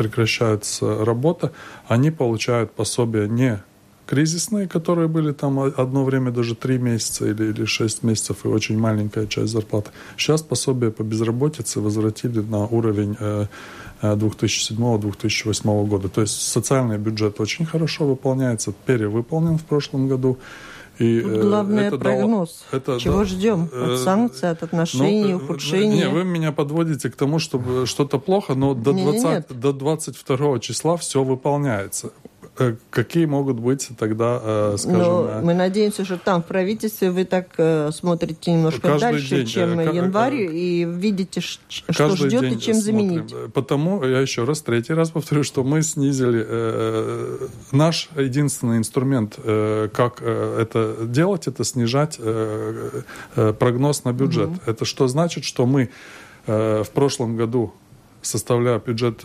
работа, 0.82 1.52
они 1.86 2.10
получают 2.10 2.72
пособия 2.72 3.26
не 3.26 3.62
кризисные, 4.08 4.66
которые 4.66 5.06
были 5.06 5.32
там 5.32 5.58
одно 5.60 6.04
время 6.04 6.30
даже 6.30 6.54
три 6.54 6.78
месяца 6.78 7.26
или, 7.26 7.50
или 7.50 7.64
шесть 7.66 8.02
месяцев 8.02 8.44
и 8.44 8.48
очень 8.48 8.78
маленькая 8.78 9.26
часть 9.26 9.52
зарплаты. 9.52 9.90
Сейчас 10.16 10.40
пособия 10.40 10.90
по 10.90 11.02
безработице 11.02 11.80
возвратили 11.80 12.40
на 12.40 12.66
уровень 12.66 13.16
э, 13.20 13.46
2007-2008 14.00 15.84
э, 15.84 15.86
года. 15.86 16.08
То 16.08 16.22
есть 16.22 16.40
социальный 16.40 16.96
бюджет 16.96 17.38
очень 17.38 17.66
хорошо 17.66 18.06
выполняется, 18.06 18.72
перевыполнен 18.86 19.58
в 19.58 19.64
прошлом 19.64 20.08
году. 20.08 20.38
И, 20.98 21.20
Тут 21.20 21.42
главное 21.42 21.88
это 21.88 21.98
прогноз. 21.98 22.64
Дало, 22.72 22.82
это 22.82 22.98
Чего 22.98 23.18
да, 23.18 23.24
ждем 23.26 23.64
от 23.64 23.90
э, 23.90 23.96
санкций, 23.98 24.50
от 24.50 24.62
отношений, 24.62 25.32
ну, 25.34 25.36
ухудшения? 25.36 26.06
Не, 26.06 26.08
вы 26.08 26.24
меня 26.24 26.50
подводите 26.50 27.10
к 27.10 27.14
тому, 27.14 27.38
чтобы 27.38 27.86
что-то 27.86 28.18
плохо, 28.18 28.54
но 28.54 28.74
до, 28.74 28.92
не, 28.92 29.04
20, 29.04 29.24
нет. 29.24 29.60
до 29.60 29.72
22 29.72 30.58
числа 30.60 30.96
все 30.96 31.22
выполняется. 31.22 32.12
Э, 32.60 32.74
какие 32.90 33.26
могут 33.26 33.60
быть 33.60 33.88
тогда, 33.98 34.40
э, 34.42 34.74
скажем... 34.78 34.98
Но 34.98 35.22
ну, 35.22 35.46
мы 35.46 35.54
надеемся, 35.54 36.04
что 36.04 36.18
там 36.18 36.42
в 36.42 36.46
правительстве 36.46 37.10
вы 37.12 37.24
так 37.24 37.50
э, 37.56 37.90
смотрите 37.92 38.52
немножко 38.52 38.98
дальше, 38.98 39.36
день, 39.36 39.46
чем 39.46 39.78
январь, 39.78 40.34
и 40.34 40.84
видите, 40.84 41.40
что 41.40 42.16
ждет 42.16 42.42
и 42.42 42.58
чем 42.58 42.74
заменить. 42.74 43.32
Потому, 43.54 44.04
я 44.04 44.20
еще 44.20 44.42
раз, 44.42 44.62
третий 44.62 44.92
раз 44.92 45.10
повторю, 45.10 45.44
что 45.44 45.62
мы 45.62 45.82
снизили 45.82 46.44
э, 46.46 47.48
наш 47.70 48.08
единственный 48.16 48.78
инструмент, 48.78 49.38
э, 49.38 49.88
как 49.94 50.18
э, 50.20 50.58
это 50.60 51.06
делать, 51.06 51.46
это 51.46 51.62
снижать 51.62 52.16
э, 52.18 53.02
э, 53.36 53.52
прогноз 53.52 54.02
на 54.02 54.12
бюджет. 54.12 54.48
Угу. 54.48 54.60
Это 54.66 54.84
что 54.84 55.06
значит, 55.06 55.44
что 55.44 55.64
мы 55.64 55.90
э, 56.46 56.82
в 56.82 56.90
прошлом 56.90 57.36
году, 57.36 57.72
составляя 58.20 58.80
бюджет... 58.80 59.24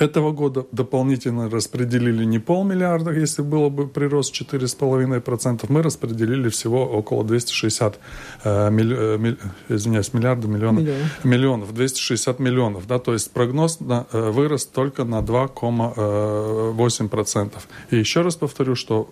Э, 0.00 0.04
этого 0.04 0.32
года 0.32 0.64
дополнительно 0.72 1.50
распределили 1.50 2.24
не 2.24 2.38
полмиллиарда, 2.38 3.12
если 3.12 3.42
было 3.42 3.68
бы 3.68 3.86
прирост 3.86 4.32
4,5%, 4.34 5.66
мы 5.68 5.82
распределили 5.82 6.48
всего 6.48 6.86
около 6.86 7.22
260 7.24 7.98
э, 8.44 8.70
милли, 8.70 8.96
э, 8.98 9.18
милли, 9.18 9.36
извиняюсь, 9.68 10.14
миллиарда, 10.14 10.48
миллионов, 10.48 10.82
Миллион. 10.82 10.98
миллионов, 11.24 11.74
260 11.74 12.38
миллионов. 12.38 12.86
Да, 12.86 12.98
то 12.98 13.12
есть 13.12 13.30
прогноз 13.32 13.80
на, 13.80 14.06
э, 14.12 14.30
вырос 14.30 14.64
только 14.66 15.04
на 15.04 15.20
2,8%. 15.22 17.52
И 17.90 17.96
еще 17.96 18.22
раз 18.22 18.36
повторю, 18.36 18.74
что 18.74 19.10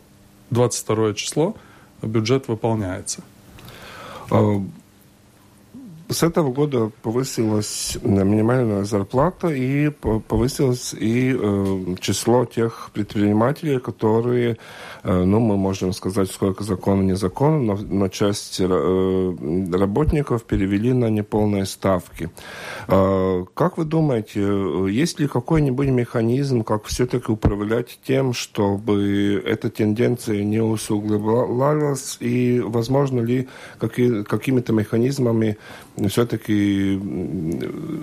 22 0.50 1.14
число 1.14 1.54
бюджет 2.02 2.48
выполняется. 2.48 3.22
А, 4.30 4.62
с 6.08 6.22
этого 6.22 6.52
года 6.52 6.90
повысилась 7.02 7.98
минимальная 8.02 8.84
зарплата 8.84 9.48
и 9.48 9.90
повысилось 9.90 10.94
и 10.94 11.36
э, 11.36 11.94
число 12.00 12.44
тех 12.44 12.90
предпринимателей, 12.92 13.80
которые, 13.80 14.58
э, 15.02 15.24
ну, 15.24 15.40
мы 15.40 15.56
можем 15.56 15.92
сказать, 15.92 16.30
сколько 16.30 16.62
законно, 16.62 17.02
незаконно, 17.02 17.74
но, 17.74 17.76
но 17.76 18.08
часть 18.08 18.60
э, 18.60 19.36
работников 19.72 20.44
перевели 20.44 20.92
на 20.92 21.10
неполные 21.10 21.66
ставки. 21.66 22.30
Э, 22.88 23.44
как 23.54 23.78
вы 23.78 23.84
думаете, 23.84 24.40
есть 24.88 25.18
ли 25.18 25.26
какой-нибудь 25.26 25.88
механизм, 25.88 26.62
как 26.62 26.84
все-таки 26.84 27.32
управлять 27.32 27.98
тем, 28.06 28.32
чтобы 28.32 29.42
эта 29.44 29.70
тенденция 29.70 30.44
не 30.44 30.60
усугублялась, 30.60 32.16
и 32.20 32.60
возможно 32.60 33.20
ли 33.20 33.48
какими-то 33.78 34.72
механизмами 34.72 35.58
все-таки 36.08 37.00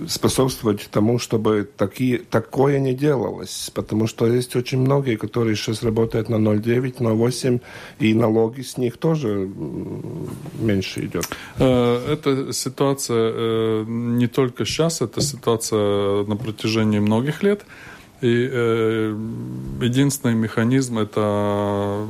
способствовать 0.08 0.90
тому, 0.92 1.20
чтобы 1.20 1.70
такие, 1.78 2.18
такое 2.20 2.80
не 2.80 2.94
делалось. 2.94 3.72
Потому 3.74 4.08
что 4.08 4.28
есть 4.28 4.56
очень 4.56 4.80
многие, 4.80 5.16
которые 5.16 5.56
сейчас 5.56 5.84
работают 5.84 6.30
на 6.30 6.36
0,9, 6.36 6.98
0,8, 6.98 7.62
и 8.00 8.14
налоги 8.14 8.62
с 8.62 8.78
них 8.78 8.98
тоже 8.98 9.50
меньше 10.60 11.06
идет. 11.06 11.28
Э, 11.60 12.14
эта 12.14 12.52
ситуация 12.54 13.32
э, 13.34 13.86
не 13.88 14.28
только 14.28 14.66
сейчас, 14.66 15.02
это 15.02 15.22
ситуация 15.22 16.24
на 16.26 16.36
протяжении 16.36 17.00
многих 17.00 17.44
лет. 17.44 17.66
И 18.24 18.50
э, 18.50 19.18
единственный 19.82 20.34
механизм 20.34 20.98
это 20.98 22.08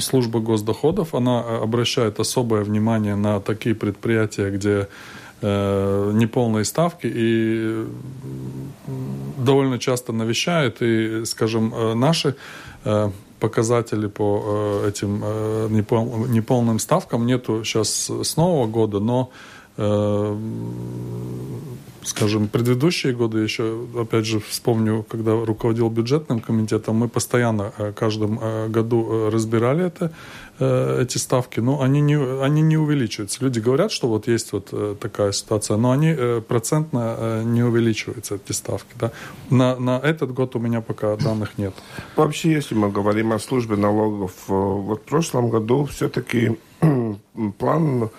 служба 0.00 0.40
госдоходов. 0.40 1.14
Она 1.14 1.40
обращает 1.40 2.18
особое 2.20 2.64
внимание 2.64 3.16
на 3.16 3.38
такие 3.38 3.74
предприятия, 3.74 4.50
где 4.50 4.88
э, 5.42 6.10
неполные 6.14 6.64
ставки 6.64 7.06
и 7.06 7.84
довольно 9.36 9.78
часто 9.78 10.14
навещает. 10.14 10.78
И, 10.80 11.26
скажем, 11.26 11.74
э, 11.74 11.94
наши 11.94 12.34
э, 12.84 13.10
показатели 13.38 14.06
по 14.06 14.80
э, 14.84 14.88
этим 14.88 15.20
э, 15.22 15.68
непол, 15.70 16.26
неполным 16.28 16.78
ставкам 16.78 17.26
нету 17.26 17.62
сейчас 17.62 18.08
с 18.08 18.36
Нового 18.38 18.66
года, 18.66 19.00
но 19.00 19.30
э, 19.76 20.36
скажем, 22.04 22.48
предыдущие 22.48 23.12
годы, 23.12 23.38
еще, 23.38 23.86
опять 23.98 24.26
же, 24.26 24.40
вспомню, 24.40 25.04
когда 25.08 25.32
руководил 25.32 25.88
бюджетным 25.88 26.40
комитетом, 26.40 26.96
мы 26.96 27.08
постоянно 27.08 27.72
э, 27.78 27.92
каждом 27.92 28.38
э, 28.40 28.68
году 28.68 29.08
э, 29.10 29.28
разбирали 29.30 29.86
это, 29.86 30.12
эти 30.58 31.18
ставки, 31.18 31.58
но 31.60 31.80
они 31.80 32.00
не, 32.00 32.14
они 32.14 32.62
не 32.62 32.76
увеличиваются. 32.76 33.42
Люди 33.42 33.58
говорят, 33.58 33.90
что 33.90 34.06
вот 34.06 34.28
есть 34.28 34.52
вот 34.52 34.98
такая 35.00 35.32
ситуация, 35.32 35.76
но 35.76 35.90
они 35.90 36.14
процентно 36.46 37.42
не 37.42 37.64
увеличиваются, 37.64 38.36
эти 38.36 38.52
ставки. 38.52 38.94
Да? 39.00 39.10
На, 39.50 39.76
на 39.76 39.98
этот 39.98 40.32
год 40.32 40.54
у 40.54 40.60
меня 40.60 40.80
пока 40.80 41.16
данных 41.16 41.58
нет. 41.58 41.74
Вообще, 42.16 42.52
если 42.52 42.76
мы 42.76 42.90
говорим 42.90 43.32
о 43.32 43.40
службе 43.40 43.76
налогов, 43.76 44.32
вот 44.46 45.00
в 45.00 45.08
прошлом 45.08 45.48
году 45.48 45.86
все-таки 45.86 46.56
план 47.58 48.10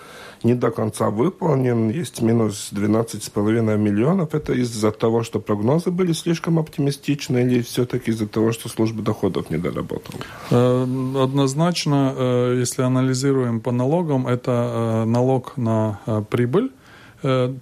не 0.44 0.54
до 0.54 0.70
конца 0.70 1.10
выполнен. 1.10 1.90
Есть 1.90 2.22
минус 2.22 2.70
12,5 2.72 3.76
миллионов. 3.76 4.34
Это 4.34 4.52
из-за 4.52 4.90
того, 4.90 5.22
что 5.22 5.40
прогнозы 5.40 5.90
были 5.90 6.12
слишком 6.12 6.58
оптимистичны 6.58 7.38
или 7.38 7.62
все-таки 7.62 8.10
из-за 8.10 8.26
того, 8.26 8.52
что 8.52 8.68
служба 8.68 9.02
доходов 9.02 9.50
не 9.50 9.58
доработала? 9.58 10.20
Э, 10.50 10.86
однозначно, 11.22 12.14
э, 12.16 12.56
если 12.60 12.82
анализируем 12.82 13.60
по 13.60 13.72
налогам, 13.72 14.26
это 14.26 14.50
э, 14.52 15.04
налог 15.04 15.56
на 15.56 15.98
прибыль 16.30 16.70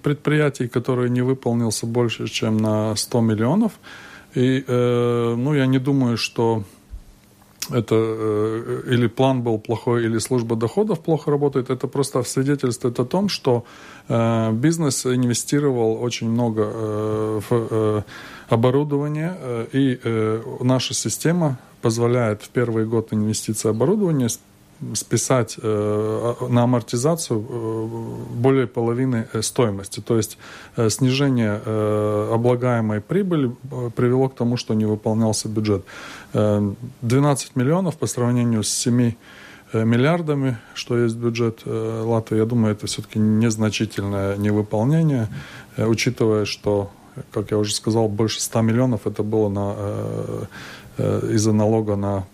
предприятий, 0.03 0.67
который 0.67 1.09
не 1.09 1.21
выполнился 1.21 1.85
больше, 1.85 2.27
чем 2.27 2.57
на 2.57 2.95
100 2.95 3.21
миллионов. 3.21 3.71
И 4.35 4.65
ну, 4.67 5.53
я 5.53 5.67
не 5.67 5.79
думаю, 5.79 6.17
что 6.17 6.63
это 7.71 7.95
э, 7.95 8.83
или 8.87 9.07
план 9.07 9.41
был 9.41 9.59
плохой, 9.59 10.05
или 10.05 10.17
служба 10.19 10.55
доходов 10.55 10.99
плохо 10.99 11.31
работает, 11.31 11.69
это 11.69 11.87
просто 11.87 12.23
свидетельствует 12.23 12.99
о 12.99 13.05
том, 13.05 13.29
что 13.29 13.63
э, 14.07 14.51
бизнес 14.51 15.05
инвестировал 15.05 16.01
очень 16.01 16.29
много 16.29 16.63
э, 16.73 17.39
в 17.49 18.05
оборудование, 18.49 19.35
и 19.71 19.99
наша 20.61 20.93
система 20.93 21.57
позволяет 21.81 22.43
в 22.43 22.49
первый 22.49 22.85
год 22.85 23.13
инвестиции 23.13 23.69
оборудования 23.69 24.29
списать 24.95 25.57
на 25.61 26.63
амортизацию 26.63 27.39
более 27.39 28.67
половины 28.67 29.27
стоимости. 29.41 29.99
То 29.99 30.17
есть 30.17 30.37
снижение 30.75 31.61
облагаемой 32.33 33.01
прибыли 33.01 33.51
привело 33.95 34.29
к 34.29 34.35
тому, 34.35 34.57
что 34.57 34.73
не 34.73 34.85
выполнялся 34.85 35.47
бюджет. 35.49 35.85
12 36.33 37.55
миллионов 37.55 37.97
по 37.97 38.07
сравнению 38.07 38.63
с 38.63 38.69
7 38.69 39.13
миллиардами, 39.73 40.57
что 40.73 40.97
есть 40.97 41.15
бюджет 41.15 41.61
Латвии, 41.65 42.37
я 42.37 42.45
думаю, 42.45 42.73
это 42.73 42.87
все-таки 42.87 43.19
незначительное 43.19 44.37
невыполнение, 44.37 45.27
учитывая, 45.77 46.45
что 46.45 46.91
как 47.31 47.51
я 47.51 47.57
уже 47.57 47.73
сказал, 47.73 48.07
больше 48.07 48.41
100 48.41 48.61
миллионов 48.61 49.07
это 49.07 49.23
было 49.23 49.49
на, 49.49 49.73
э, 49.77 50.43
э, 50.97 51.29
из-за 51.33 51.53
налога 51.53 51.95
на 51.95 52.25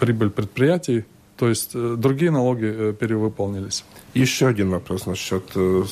прибыль 0.00 0.30
предприятий. 0.30 1.04
То 1.36 1.48
есть 1.48 1.72
э, 1.74 1.94
другие 1.98 2.30
налоги 2.30 2.94
перевыполнились. 2.98 3.84
Еще 4.14 4.46
один 4.46 4.70
вопрос 4.70 5.06
насчет 5.06 5.44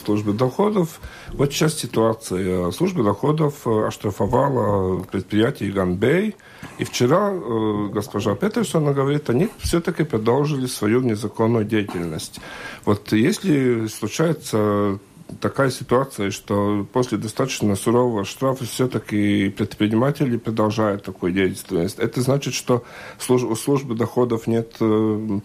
службы 0.05 0.33
доходов. 0.33 1.01
Вот 1.33 1.53
сейчас 1.53 1.75
ситуация. 1.75 2.71
Служба 2.71 3.05
доходов 3.05 3.67
оштрафовала 3.67 5.03
предприятие 5.03 5.73
Ганбей. 5.73 6.35
И 6.79 6.85
вчера 6.85 7.31
э, 7.33 7.89
госпожа 7.93 8.35
Петерсон 8.35 8.93
говорит, 8.93 9.31
они 9.31 9.49
все-таки 9.59 10.05
продолжили 10.05 10.67
свою 10.67 11.01
незаконную 11.03 11.65
деятельность. 11.65 12.41
Вот 12.85 13.13
если 13.13 13.87
случается 13.87 14.99
такая 15.41 15.71
ситуация, 15.71 16.31
что 16.31 16.87
после 16.93 17.19
достаточно 17.19 17.77
сурового 17.77 18.25
штрафа 18.25 18.65
все-таки 18.65 19.51
предприниматели 19.51 20.37
продолжают 20.37 21.05
такую 21.05 21.33
деятельность. 21.33 21.99
Это 21.99 22.21
значит, 22.21 22.55
что 22.55 22.85
у 23.29 23.55
службы 23.57 23.95
доходов 23.95 24.47
нет 24.47 24.77
э, 24.81 25.41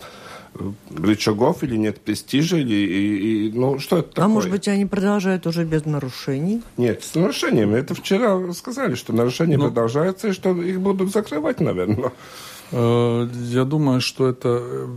рычагов 0.95 1.63
или 1.63 1.77
нет 1.77 2.01
престижа, 2.01 2.57
или, 2.57 2.73
и, 2.73 3.47
и, 3.47 3.51
ну, 3.51 3.79
что 3.79 3.99
это 3.99 4.09
такое? 4.09 4.25
А 4.25 4.27
может 4.27 4.51
быть, 4.51 4.67
они 4.67 4.85
продолжают 4.85 5.47
уже 5.47 5.63
без 5.65 5.85
нарушений? 5.85 6.61
Нет, 6.77 7.03
с 7.03 7.15
нарушениями. 7.15 7.77
Это 7.77 7.93
вчера 7.95 8.53
сказали, 8.53 8.95
что 8.95 9.13
нарушения 9.13 9.57
Но... 9.57 9.65
Ну. 9.65 9.69
продолжаются, 9.69 10.29
и 10.29 10.31
что 10.31 10.51
их 10.61 10.79
будут 10.79 11.11
закрывать, 11.11 11.59
наверное. 11.59 12.11
Э, 12.71 13.27
я 13.33 13.65
думаю, 13.65 14.01
что 14.01 14.27
это 14.27 14.87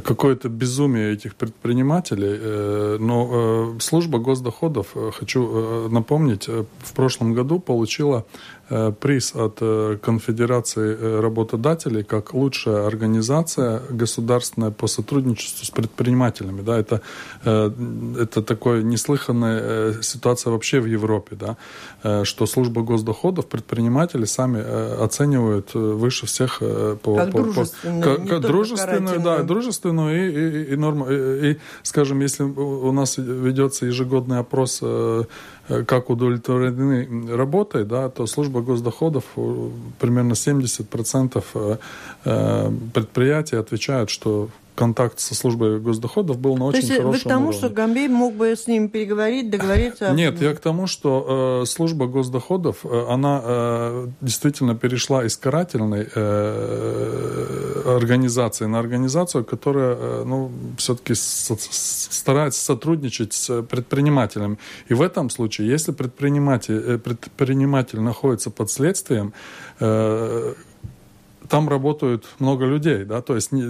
какое-то 0.00 0.48
безумие 0.48 1.12
этих 1.12 1.34
предпринимателей. 1.34 2.38
Э, 2.40 2.96
но 3.00 3.74
э, 3.76 3.80
служба 3.80 4.18
госдоходов, 4.18 4.86
э, 4.94 5.10
хочу 5.12 5.88
напомнить, 5.88 6.48
в 6.48 6.92
прошлом 6.94 7.34
году 7.34 7.58
получила 7.60 8.24
приз 8.68 9.34
от 9.34 9.58
Конфедерации 10.00 11.20
работодателей 11.20 12.02
как 12.04 12.34
лучшая 12.34 12.86
организация 12.86 13.82
государственная 13.90 14.70
по 14.70 14.86
сотрудничеству 14.86 15.64
с 15.64 15.70
предпринимателями. 15.70 16.62
Да, 16.62 16.78
это, 16.78 17.00
это 17.44 18.42
такая 18.42 18.82
неслыханная 18.82 20.02
ситуация 20.02 20.50
вообще 20.52 20.80
в 20.80 20.86
Европе, 20.86 21.36
да, 21.36 22.24
что 22.24 22.46
служба 22.46 22.82
госдоходов 22.82 23.46
предприниматели 23.46 24.24
сами 24.24 24.60
оценивают 25.04 25.74
выше 25.74 26.26
всех 26.26 26.60
по, 27.02 27.16
как 27.16 27.32
по, 27.32 27.42
дружественную, 27.42 28.02
по, 28.02 28.28
как, 28.28 28.40
дружественную, 28.40 29.20
да, 29.20 29.42
дружественную 29.42 30.10
и, 30.16 30.70
и, 30.70 30.72
и, 30.72 30.76
норма, 30.76 31.06
и, 31.10 31.52
и, 31.52 31.58
скажем, 31.82 32.20
если 32.20 32.44
у 32.44 32.92
нас 32.92 33.18
ведется 33.18 33.86
ежегодный 33.86 34.38
опрос, 34.38 34.80
э, 34.82 35.24
как 35.68 36.10
удовлетворены 36.10 37.36
работой, 37.36 37.84
да, 37.84 38.08
то 38.08 38.26
служба 38.26 38.60
госдоходов 38.62 39.24
э, 39.36 39.68
примерно 40.00 40.32
70% 40.32 41.78
э, 42.24 42.70
предприятий 42.92 43.56
отвечают, 43.56 44.10
что 44.10 44.48
контакт 44.74 45.20
со 45.20 45.34
службой 45.34 45.78
госдоходов 45.80 46.38
был 46.38 46.56
на 46.56 46.66
очень 46.66 46.80
То 46.80 46.86
есть 46.86 47.02
вы 47.04 47.18
к 47.18 47.22
тому, 47.22 47.48
уровне. 47.48 47.58
что 47.58 47.68
Гамбей 47.68 48.08
мог 48.08 48.34
бы 48.34 48.56
с 48.56 48.66
ним 48.66 48.88
переговорить, 48.88 49.50
договориться? 49.50 50.12
Нет, 50.12 50.40
я 50.40 50.54
к 50.54 50.60
тому, 50.60 50.86
что 50.86 51.62
э, 51.62 51.66
служба 51.66 52.06
госдоходов, 52.06 52.84
э, 52.84 53.06
она 53.08 53.40
э, 53.44 54.06
действительно 54.20 54.74
перешла 54.74 55.24
из 55.24 55.36
карательной 55.36 56.08
э, 56.14 57.82
организации 57.96 58.66
на 58.66 58.78
организацию, 58.78 59.44
которая 59.44 59.94
э, 59.94 60.24
ну, 60.24 60.50
все-таки 60.78 61.14
со, 61.14 61.56
старается 61.58 62.64
сотрудничать 62.64 63.32
с 63.34 63.62
предпринимателем. 63.62 64.58
И 64.88 64.94
в 64.94 65.02
этом 65.02 65.30
случае, 65.30 65.68
если 65.68 65.92
предприниматель, 65.92 66.74
э, 66.74 66.98
предприниматель 66.98 68.00
находится 68.00 68.50
под 68.50 68.70
следствием, 68.70 69.32
э, 69.80 70.54
там 71.48 71.68
работают 71.68 72.26
много 72.38 72.64
людей, 72.64 73.04
да, 73.04 73.20
то 73.22 73.34
есть 73.34 73.52
не, 73.52 73.62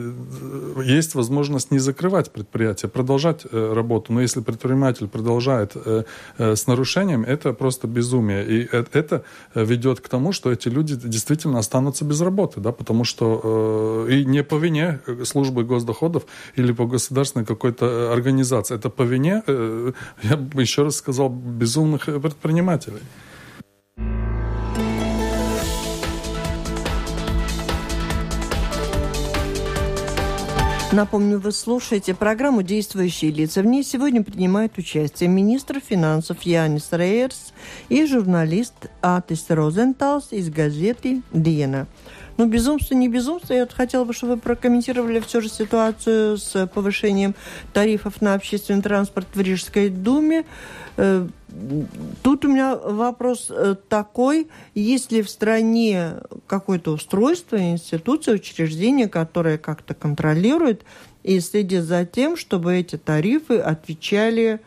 есть 0.84 1.14
возможность 1.14 1.70
не 1.70 1.78
закрывать 1.78 2.30
предприятие, 2.30 2.88
продолжать 2.88 3.46
э, 3.50 3.72
работу, 3.74 4.12
но 4.12 4.20
если 4.20 4.40
предприниматель 4.40 5.08
продолжает 5.08 5.72
э, 5.74 6.04
э, 6.38 6.56
с 6.56 6.66
нарушением, 6.66 7.24
это 7.24 7.52
просто 7.52 7.86
безумие, 7.86 8.46
и 8.46 8.68
э, 8.72 8.84
это 8.92 9.24
ведет 9.54 10.00
к 10.00 10.08
тому, 10.08 10.32
что 10.32 10.52
эти 10.52 10.68
люди 10.68 10.96
действительно 10.96 11.58
останутся 11.58 12.04
без 12.04 12.20
работы, 12.20 12.60
да, 12.60 12.72
потому 12.72 13.04
что 13.04 14.06
э, 14.08 14.12
и 14.12 14.24
не 14.24 14.42
по 14.42 14.56
вине 14.56 15.00
службы 15.24 15.64
госдоходов 15.64 16.24
или 16.56 16.72
по 16.72 16.86
государственной 16.86 17.46
какой-то 17.46 18.12
организации, 18.12 18.76
это 18.76 18.90
по 18.90 19.02
вине, 19.02 19.42
э, 19.46 19.92
я 20.22 20.36
бы 20.36 20.60
еще 20.60 20.82
раз 20.82 20.96
сказал, 20.96 21.28
безумных 21.28 22.04
предпринимателей. 22.04 23.02
Напомню, 30.92 31.38
вы 31.38 31.52
слушаете 31.52 32.14
программу 32.14 32.62
«Действующие 32.62 33.30
лица». 33.30 33.62
В 33.62 33.64
ней 33.66 33.82
сегодня 33.82 34.22
принимают 34.22 34.76
участие 34.76 35.30
министр 35.30 35.80
финансов 35.80 36.42
Янис 36.42 36.88
Рейерс 36.92 37.54
и 37.88 38.04
журналист 38.04 38.74
Атис 39.00 39.46
Розенталс 39.48 40.32
из 40.32 40.50
газеты 40.50 41.22
«Диена». 41.32 41.86
Ну, 42.36 42.46
безумство, 42.46 42.94
не 42.94 43.08
безумство. 43.08 43.54
Я 43.54 43.66
хотела 43.66 44.04
бы, 44.04 44.12
чтобы 44.12 44.34
вы 44.34 44.40
прокомментировали 44.40 45.20
все 45.20 45.40
же 45.40 45.48
ситуацию 45.48 46.38
с 46.38 46.66
повышением 46.66 47.34
тарифов 47.72 48.20
на 48.20 48.34
общественный 48.34 48.82
транспорт 48.82 49.26
в 49.34 49.40
Рижской 49.40 49.88
думе. 49.88 50.44
Э, 50.96 51.26
тут 52.22 52.44
у 52.44 52.48
меня 52.48 52.76
вопрос 52.76 53.48
э, 53.50 53.76
такой, 53.88 54.48
есть 54.74 55.12
ли 55.12 55.22
в 55.22 55.30
стране 55.30 56.14
какое-то 56.46 56.92
устройство, 56.92 57.56
институция, 57.56 58.34
учреждение, 58.34 59.08
которое 59.08 59.58
как-то 59.58 59.94
контролирует 59.94 60.82
и 61.22 61.40
следит 61.40 61.84
за 61.84 62.04
тем, 62.04 62.36
чтобы 62.36 62.76
эти 62.76 62.96
тарифы 62.96 63.58
отвечали 63.58 64.60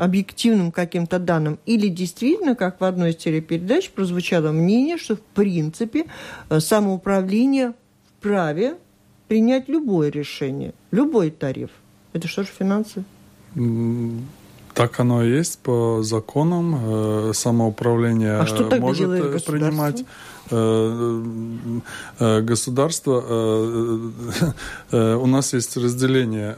объективным 0.00 0.72
каким-то 0.72 1.18
данным, 1.18 1.58
или 1.66 1.88
действительно, 1.88 2.54
как 2.54 2.80
в 2.80 2.84
одной 2.84 3.10
из 3.10 3.16
телепередач 3.16 3.90
прозвучало 3.90 4.50
мнение, 4.50 4.96
что 4.96 5.16
в 5.16 5.20
принципе 5.20 6.06
э, 6.48 6.60
самоуправление 6.60 7.74
вправе 8.18 8.76
принять 9.28 9.68
любое 9.68 10.10
решение, 10.10 10.72
любой 10.90 11.30
тариф. 11.30 11.70
Это 12.14 12.28
что 12.28 12.44
же 12.44 12.48
финансы? 12.48 13.04
Так 14.74 15.00
оно 15.00 15.22
и 15.22 15.30
есть 15.30 15.58
по 15.58 16.02
законам. 16.02 16.76
Э, 16.82 17.32
самоуправление 17.34 18.38
а 18.38 18.46
что 18.46 18.64
может 18.80 19.44
принимать 19.44 20.00
Э, 20.00 20.02
э, 20.02 20.04
государство, 22.18 23.24
э, 24.90 25.14
у 25.14 25.26
нас 25.26 25.52
есть 25.52 25.76
разделение. 25.76 26.56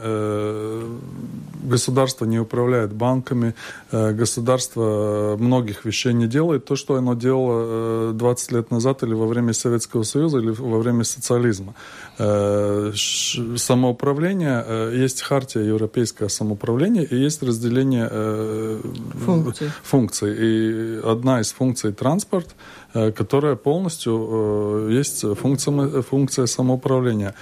Государство 1.63 2.25
не 2.25 2.39
управляет 2.39 2.93
банками, 2.93 3.53
государство 3.91 5.37
многих 5.39 5.85
вещей 5.85 6.13
не 6.13 6.25
делает. 6.27 6.65
То, 6.65 6.75
что 6.75 6.95
оно 6.95 7.13
делало 7.13 8.13
20 8.13 8.51
лет 8.51 8.71
назад 8.71 9.03
или 9.03 9.13
во 9.13 9.27
время 9.27 9.53
Советского 9.53 10.01
Союза, 10.03 10.39
или 10.39 10.49
во 10.49 10.79
время 10.79 11.03
социализма. 11.03 11.75
Самоуправление, 12.17 15.01
есть 15.01 15.21
хартия 15.21 15.61
европейское 15.63 16.29
самоуправление, 16.29 17.05
и 17.05 17.15
есть 17.15 17.43
разделение 17.43 18.09
функций. 19.25 19.69
функций. 19.83 20.35
И 20.37 20.99
одна 21.03 21.41
из 21.41 21.51
функций 21.51 21.93
транспорт– 21.93 22.47
Э, 22.82 22.82
которая 22.93 23.55
полностью 23.55 24.87
э, 24.89 24.93
есть 24.93 25.25
функция, 25.37 26.01
функция 26.01 26.45
самоуправления. 26.45 27.33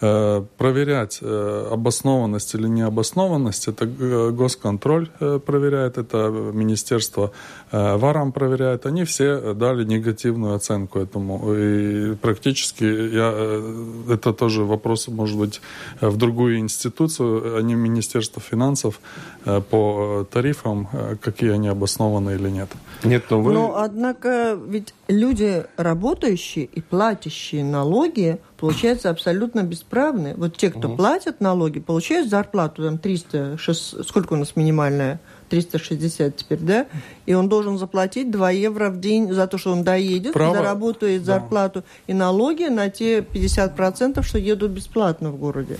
Э, 0.00 0.44
проверять 0.58 1.18
э, 1.22 1.68
обоснованность 1.72 2.54
или 2.54 2.68
необоснованность, 2.68 3.66
это 3.66 3.84
э, 3.84 4.30
госконтроль 4.30 5.08
проверяет, 5.44 5.98
это 5.98 6.28
министерство 6.52 7.32
ВАРАМ 7.72 8.30
проверяет, 8.30 8.86
они 8.86 9.02
все 9.04 9.54
дали 9.54 9.84
негативную 9.84 10.54
оценку 10.54 11.00
этому. 11.00 11.52
И 11.52 12.14
практически 12.14 12.84
я, 12.84 14.12
это 14.14 14.32
тоже 14.32 14.62
вопрос, 14.62 15.08
может 15.08 15.36
быть, 15.36 15.60
в 16.00 16.16
другую 16.16 16.58
институцию, 16.58 17.56
а 17.56 17.62
не 17.62 17.74
Министерство 17.74 18.40
финансов 18.40 19.00
по 19.44 20.26
тарифам, 20.30 20.88
какие 21.20 21.50
они 21.50 21.68
обоснованы 21.68 22.32
или 22.32 22.48
нет. 22.50 22.68
Нет, 23.04 23.24
но 23.30 23.40
вы... 23.40 23.52
Но, 23.52 23.76
однако, 23.76 24.58
ведь 24.66 24.94
люди, 25.06 25.64
работающие 25.76 26.64
и 26.64 26.80
платящие 26.80 27.64
налоги, 27.64 28.38
получается, 28.56 29.10
абсолютно 29.10 29.62
бесправны. 29.62 30.34
Вот 30.36 30.56
те, 30.56 30.70
кто 30.70 30.88
угу. 30.88 30.96
платят 30.96 31.40
налоги, 31.40 31.78
получают 31.78 32.28
зарплату 32.28 32.82
там 32.82 32.98
300, 32.98 33.58
6, 33.58 34.04
сколько 34.04 34.34
у 34.34 34.36
нас 34.36 34.56
минимальная? 34.56 35.20
360 35.48 36.36
теперь, 36.36 36.58
да? 36.58 36.86
И 37.26 37.34
он 37.34 37.48
должен 37.48 37.78
заплатить 37.78 38.30
2 38.30 38.50
евро 38.50 38.90
в 38.90 39.00
день 39.00 39.32
за 39.32 39.46
то, 39.46 39.58
что 39.58 39.72
он 39.72 39.82
доедет, 39.82 40.34
Право... 40.34 40.56
заработает 40.56 41.24
зарплату 41.24 41.80
да. 41.80 42.12
и 42.12 42.14
налоги 42.14 42.64
на 42.64 42.90
те 42.90 43.20
50%, 43.20 44.22
что 44.22 44.38
едут 44.38 44.72
бесплатно 44.72 45.30
в 45.30 45.38
городе. 45.38 45.78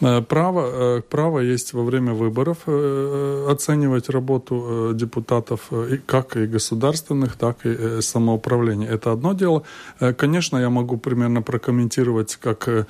Э, 0.00 0.22
право, 0.22 0.98
э, 0.98 1.02
право 1.02 1.40
есть 1.40 1.72
во 1.72 1.82
время 1.82 2.12
выборов 2.12 2.58
э, 2.66 3.46
оценивать 3.50 4.08
работу 4.08 4.92
депутатов, 4.94 5.70
как 6.06 6.36
и 6.36 6.46
государственных, 6.46 7.36
так 7.36 7.66
и 7.66 8.00
самоуправления. 8.00 8.88
Это 8.88 9.12
одно 9.12 9.32
дело. 9.34 9.62
Конечно, 10.16 10.58
я 10.58 10.70
могу 10.70 10.96
примерно 10.96 11.42
прокомментировать, 11.42 12.36
как 12.36 12.86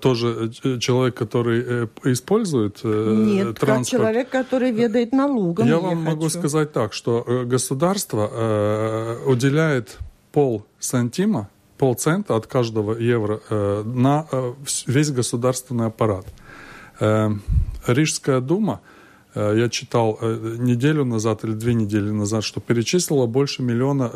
тоже 0.00 0.50
человек, 0.80 1.14
который 1.14 1.88
использует 2.04 2.84
Нет, 2.84 3.58
транспорт. 3.58 3.66
как 3.66 3.86
человек, 3.86 4.28
который 4.30 4.72
ведает 4.72 5.12
налогом. 5.12 5.66
Я, 5.66 5.74
я 5.74 5.80
вам 5.80 6.04
хочу. 6.04 6.10
могу 6.10 6.28
сказать 6.28 6.72
так, 6.72 6.92
что 6.92 7.24
государство 7.46 9.18
уделяет 9.26 9.98
пол 10.32 10.64
сантима 10.78 11.48
полцента 11.78 12.36
от 12.36 12.46
каждого 12.46 12.98
евро 12.98 13.40
э, 13.50 13.82
на 13.84 14.26
э, 14.30 14.52
весь 14.86 15.10
государственный 15.10 15.86
аппарат. 15.86 16.26
Э, 17.00 17.30
Рижская 17.86 18.40
дума, 18.40 18.80
я 19.34 19.68
читал 19.68 20.18
неделю 20.22 21.04
назад 21.04 21.44
или 21.44 21.52
две 21.52 21.74
недели 21.74 22.10
назад, 22.10 22.42
что 22.42 22.60
перечислила 22.60 23.26
больше 23.26 23.62
миллиона 23.62 24.10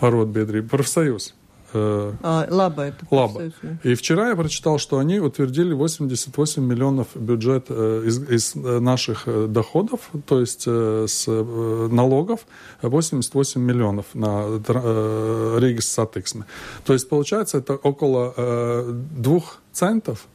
аротбедрий, 0.00 0.62
профсоюз. 0.62 1.34
А, 1.72 2.46
Лаба 2.50 2.84
это. 2.84 3.06
Лаба. 3.10 3.50
И 3.82 3.94
вчера 3.94 4.30
я 4.30 4.36
прочитал, 4.36 4.78
что 4.78 4.98
они 4.98 5.20
утвердили 5.20 5.72
88 5.72 6.62
миллионов 6.62 7.08
бюджет 7.14 7.66
э, 7.68 8.02
из, 8.06 8.18
из 8.30 8.54
наших 8.54 9.24
э, 9.26 9.46
доходов, 9.48 10.10
то 10.26 10.40
есть 10.40 10.64
э, 10.66 11.06
с 11.08 11.26
налогов 11.26 12.46
88 12.82 13.60
миллионов 13.60 14.06
на 14.14 14.46
Ригас 15.58 15.86
Сатексме. 15.86 16.44
То 16.84 16.92
есть 16.92 17.08
получается 17.08 17.58
это 17.58 17.74
около 17.74 18.34
двух 19.16 19.60
центов 19.72 20.26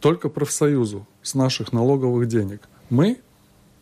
только 0.00 0.28
профсоюзу 0.28 1.06
с 1.22 1.34
наших 1.34 1.72
налоговых 1.72 2.26
денег. 2.26 2.68
Мы 2.88 3.20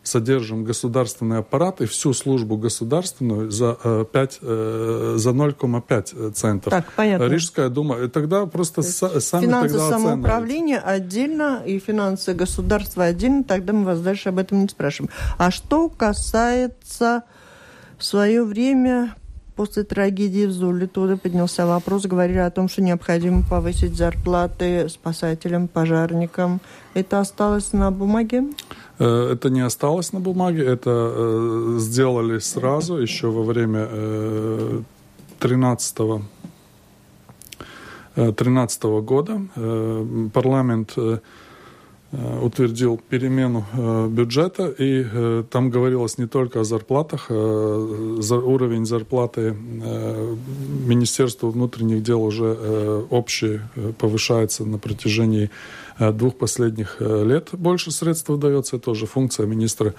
содержим 0.08 0.64
государственный 0.64 1.38
аппарат 1.38 1.80
и 1.80 1.86
всю 1.86 2.12
службу 2.12 2.56
государственную 2.56 3.50
за, 3.50 3.74
5, 4.12 4.38
э, 4.42 5.14
э, 5.14 5.18
за 5.18 5.30
0,5 5.30 6.32
центов. 6.32 6.70
Так, 6.70 6.92
понятно. 6.96 7.24
Рижская 7.24 7.68
дума. 7.68 7.98
И 7.98 8.08
тогда 8.08 8.46
просто 8.46 8.82
с, 8.82 9.20
сами 9.20 9.46
Финансы 9.46 9.74
тогда 9.74 9.90
самоуправления 9.90 10.80
отдельно 10.80 11.62
и 11.64 11.78
финансы 11.78 12.34
государства 12.34 13.04
отдельно, 13.04 13.44
тогда 13.44 13.72
мы 13.72 13.84
вас 13.84 14.00
дальше 14.00 14.30
об 14.30 14.38
этом 14.38 14.62
не 14.62 14.68
спрашиваем. 14.68 15.10
А 15.36 15.50
что 15.50 15.88
касается 15.88 17.22
в 17.98 18.04
свое 18.04 18.44
время 18.44 19.14
после 19.58 19.82
трагедии 19.82 20.46
в 20.46 20.52
Зуле 20.52 20.86
туда 20.86 21.16
поднялся 21.16 21.66
вопрос, 21.66 22.06
говорили 22.06 22.38
о 22.38 22.50
том, 22.50 22.68
что 22.68 22.80
необходимо 22.80 23.42
повысить 23.42 23.96
зарплаты 23.96 24.88
спасателям, 24.88 25.66
пожарникам. 25.66 26.60
Это 26.94 27.18
осталось 27.18 27.72
на 27.72 27.90
бумаге? 27.90 28.44
Э, 28.98 29.30
это 29.32 29.50
не 29.50 29.60
осталось 29.60 30.12
на 30.12 30.20
бумаге, 30.20 30.64
это 30.64 30.90
э, 30.90 31.76
сделали 31.78 32.38
сразу, 32.38 32.96
еще 32.96 33.28
во 33.28 33.42
время 33.42 33.88
13 35.38 35.96
э, 38.16 38.32
13 38.32 38.82
года. 38.82 39.40
Парламент 40.32 40.96
утвердил 42.42 42.98
перемену 43.08 43.64
бюджета, 44.08 44.66
и 44.66 45.04
там 45.50 45.70
говорилось 45.70 46.18
не 46.18 46.26
только 46.26 46.60
о 46.60 46.64
зарплатах, 46.64 47.28
за 47.28 48.36
уровень 48.36 48.86
зарплаты 48.86 49.54
Министерства 50.86 51.50
внутренних 51.50 52.02
дел 52.02 52.24
уже 52.24 53.06
общий 53.10 53.60
повышается 53.98 54.64
на 54.64 54.78
протяжении 54.78 55.50
двух 55.98 56.36
последних 56.36 56.96
э, 57.00 57.24
лет 57.24 57.48
больше 57.52 57.90
средств 57.90 58.28
выдается. 58.28 58.76
Это 58.76 58.86
тоже 58.86 59.06
функция 59.06 59.46
министра, 59.46 59.94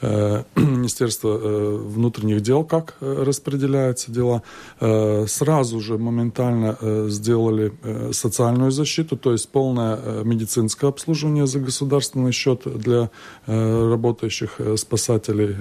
э, 0.00 0.42
Министерства 0.56 1.38
внутренних 1.38 2.40
дел, 2.40 2.64
как 2.64 2.96
распределяются 3.00 4.10
дела. 4.10 4.42
Сразу 4.80 5.80
же 5.80 5.98
моментально 5.98 6.76
сделали 7.08 7.72
социальную 8.12 8.70
защиту, 8.70 9.16
то 9.16 9.32
есть 9.32 9.48
полное 9.48 10.24
медицинское 10.24 10.88
обслуживание 10.88 11.46
за 11.46 11.60
государственный 11.60 12.32
счет 12.32 12.62
для 12.64 13.10
работающих 13.46 14.60
спасателей 14.76 15.56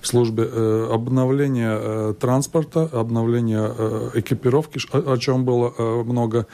в 0.00 0.06
службе, 0.06 0.44
обновление 0.90 2.14
транспорта, 2.14 2.88
обновление 2.92 3.74
экипировки, 4.14 4.80
о 4.92 5.16
чем 5.16 5.44
было 5.44 6.02
много 6.04 6.32
Э, 6.42 6.46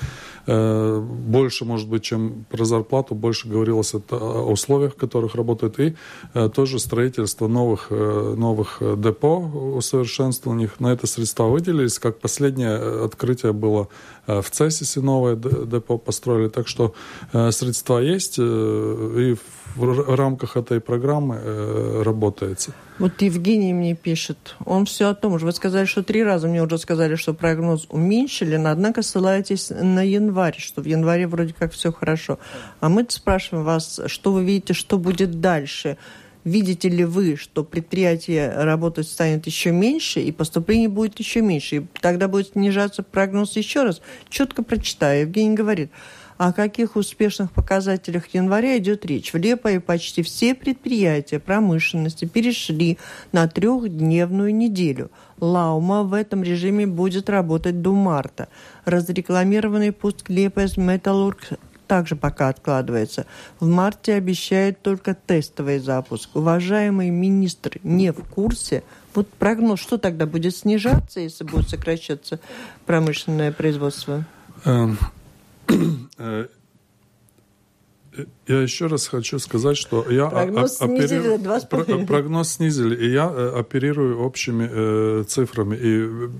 больше, 0.49 1.65
может 1.65 1.89
быть, 1.89 2.03
чем 2.03 2.47
про 2.51 2.65
зарплату, 2.65 3.15
больше 3.15 3.49
говорилось 3.49 3.95
о 3.95 4.51
условиях, 4.51 4.95
в 4.95 4.97
которых 4.97 5.35
работают, 5.35 5.79
и 5.79 5.95
э, 6.35 6.49
тоже 6.49 6.79
строительство 6.79 7.49
новых, 7.49 7.89
э, 7.91 8.35
новых 8.37 8.79
депо, 8.81 9.41
усовершенствования 9.77 10.71
На 10.79 10.93
это 10.93 11.07
средства 11.07 11.45
выделились. 11.45 11.99
Как 11.99 12.19
последнее 12.19 13.05
открытие 13.05 13.53
было 13.53 13.89
в 14.29 14.51
Цесисе 14.51 15.01
новое 15.01 15.35
депо 15.37 15.99
построили. 15.99 16.49
Так 16.49 16.69
что 16.69 16.95
средства 17.33 17.99
есть, 17.99 18.39
и 18.39 19.37
в 19.79 20.17
рамках 20.17 20.57
этой 20.57 20.81
программы 20.81 21.39
э, 21.41 22.03
работается. 22.05 22.73
Вот 22.99 23.23
Евгений 23.23 23.73
мне 23.73 23.95
пишет, 23.95 24.57
он 24.65 24.87
все 24.87 25.09
о 25.09 25.15
том 25.15 25.39
же. 25.39 25.47
Вы 25.47 25.53
сказали, 25.53 25.87
что 25.87 26.03
три 26.03 26.25
раза 26.25 26.49
мне 26.49 26.63
уже 26.63 26.79
сказали, 26.79 27.15
что 27.15 27.33
прогноз 27.33 27.87
уменьшили, 27.89 28.57
но 28.57 28.71
однако 28.71 29.03
ссылаетесь 29.03 29.71
на 29.71 30.03
январь, 30.03 30.57
что 30.59 30.83
в 30.83 30.87
январе 30.87 31.27
вроде 31.27 31.55
как 31.55 31.73
все 31.73 31.93
хорошо. 31.93 32.39
А 32.81 32.89
мы 32.89 33.07
спрашиваем 33.09 33.65
вас, 33.65 34.01
что 34.07 34.33
вы 34.33 34.45
видите, 34.45 34.75
что 34.75 34.99
будет 34.99 35.41
дальше? 35.41 35.97
Видите 36.45 36.89
ли 36.89 37.05
вы, 37.05 37.37
что 37.37 37.65
предприятие 37.65 38.51
работать 38.51 39.09
станет 39.09 39.47
еще 39.47 39.71
меньше, 39.73 40.21
и 40.21 40.33
поступлений 40.33 40.89
будет 40.89 41.19
еще 41.19 41.43
меньше, 41.43 41.77
и 41.77 41.87
тогда 42.01 42.29
будет 42.29 42.53
снижаться 42.53 43.03
прогноз 43.03 43.57
еще 43.57 43.83
раз? 43.83 44.01
Четко 44.29 44.63
прочитаю. 44.63 45.23
Евгений 45.23 45.55
говорит, 45.55 45.91
о 46.39 46.53
каких 46.53 46.95
успешных 46.95 47.51
показателях 47.51 48.29
января 48.33 48.79
идет 48.79 49.05
речь? 49.05 49.33
В 49.33 49.37
Лепое 49.37 49.81
почти 49.81 50.23
все 50.23 50.55
предприятия 50.55 51.41
промышленности 51.41 52.27
перешли 52.27 52.97
на 53.33 53.49
трехдневную 53.49 54.55
неделю. 54.55 55.11
Лаума 55.41 56.05
в 56.05 56.15
этом 56.15 56.45
режиме 56.45 56.87
будет 56.87 57.29
работать 57.29 57.83
до 57.83 57.93
марта. 57.93 58.49
Разрекламированный 58.85 59.91
пуск 59.91 60.31
Лепес 60.31 60.77
Металлург 60.77 61.59
также 61.89 62.15
пока 62.15 62.49
откладывается. 62.49 63.27
В 63.59 63.67
марте 63.67 64.15
обещают 64.15 64.81
только 64.83 65.15
тестовый 65.15 65.81
запуск. 65.81 66.37
Уважаемый 66.37 67.11
министр 67.11 67.81
не 67.83 68.13
в 68.13 68.23
курсе. 68.23 68.85
Вот 69.15 69.29
прогноз, 69.29 69.81
что 69.81 69.99
тогда 69.99 70.27
будет 70.27 70.55
снижаться, 70.55 71.19
если 71.19 71.43
будет 71.43 71.69
сокращаться 71.69 72.39
промышленное 72.87 73.51
производство? 73.51 74.25
Э, 78.19 78.25
я 78.47 78.63
еще 78.63 78.87
раз 78.87 79.07
хочу 79.07 79.39
сказать, 79.39 79.77
что 79.77 80.05
я 80.11 80.27
прогноз, 80.27 80.77
снизили, 80.79 81.35
оперирую, 81.35 81.67
про, 81.69 82.07
прогноз 82.07 82.49
снизили, 82.49 82.95
и 82.95 83.11
я 83.13 83.31
э, 83.33 83.59
оперирую 83.59 84.21
общими 84.21 84.69
э, 84.71 85.25
цифрами. 85.27 85.77
И 85.77 86.31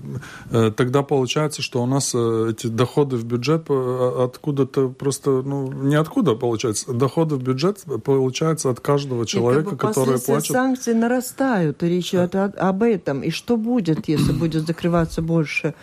э, 0.51 0.71
тогда 0.75 1.03
получается, 1.03 1.61
что 1.61 1.81
у 1.81 1.85
нас 1.85 2.11
э, 2.13 2.51
эти 2.51 2.67
доходы 2.67 3.17
в 3.17 3.25
бюджет 3.25 3.65
э, 3.69 4.23
откуда-то 4.23 4.89
просто, 4.89 5.41
ну, 5.43 5.71
не 5.71 5.95
откуда 5.95 6.35
получается, 6.35 6.93
доходы 6.93 7.35
в 7.35 7.43
бюджет 7.43 7.83
получается 8.03 8.69
от 8.69 8.79
каждого 8.79 9.25
человека, 9.25 9.71
как 9.71 9.73
бы 9.73 9.87
который 9.87 10.19
платит. 10.19 10.51
санкции 10.51 10.93
нарастают, 10.93 11.83
и 11.83 11.87
речь 11.87 12.13
идет 12.13 12.35
об 12.35 12.83
этом. 12.83 13.21
И 13.21 13.29
что 13.29 13.57
будет, 13.57 14.07
если 14.07 14.31
будет 14.31 14.67
закрываться 14.67 15.21
больше? 15.21 15.73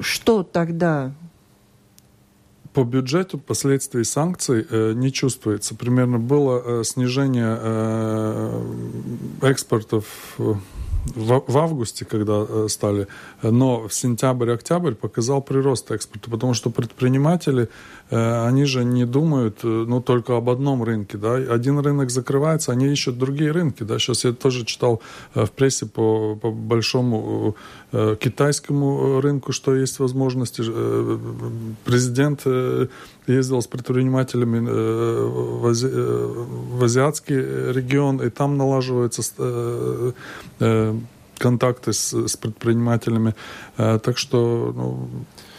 Что 0.00 0.42
тогда? 0.42 1.12
По 2.74 2.84
бюджету 2.84 3.38
последствий 3.38 4.04
санкций 4.04 4.66
не 4.94 5.12
чувствуется. 5.12 5.74
Примерно 5.74 6.18
было 6.18 6.84
снижение 6.84 7.58
экспортов 9.42 10.04
в, 11.06 11.42
в 11.46 11.58
августе, 11.58 12.04
когда 12.04 12.46
э, 12.48 12.66
стали, 12.68 13.06
но 13.42 13.88
в 13.88 13.94
сентябрь-октябрь 13.94 14.94
показал 14.94 15.42
прирост 15.42 15.90
экспорта, 15.90 16.30
потому 16.30 16.54
что 16.54 16.70
предприниматели, 16.70 17.64
э, 17.64 18.03
они 18.10 18.64
же 18.64 18.84
не 18.84 19.06
думают 19.06 19.60
э, 19.64 19.66
ну, 19.66 20.00
только 20.00 20.36
об 20.36 20.50
одном 20.50 20.82
рынке. 20.82 21.18
Да? 21.18 21.34
Один 21.34 21.78
рынок 21.78 22.10
закрывается, 22.10 22.72
они 22.72 22.86
ищут 22.86 23.18
другие 23.18 23.50
рынки. 23.50 23.82
Да? 23.82 23.98
Сейчас 23.98 24.24
я 24.24 24.32
тоже 24.32 24.64
читал 24.64 25.00
в 25.34 25.50
прессе 25.50 25.86
по, 25.86 26.36
по 26.36 26.50
большому 26.50 27.56
китайскому 27.92 29.20
рынку, 29.20 29.52
что 29.52 29.74
есть 29.74 30.00
возможности. 30.00 30.62
Президент 31.84 32.44
ездил 33.26 33.62
с 33.62 33.66
предпринимателями 33.66 34.58
в, 34.58 35.66
ази, 35.66 35.86
в 35.86 36.84
азиатский 36.84 37.36
регион, 37.72 38.20
и 38.20 38.30
там 38.30 38.56
налаживаются 38.56 39.22
контакты 41.38 41.92
с, 41.92 42.12
с 42.12 42.36
предпринимателями. 42.36 43.34
Э, 43.76 43.98
так 44.02 44.18
что 44.18 44.72
ну, 44.74 45.08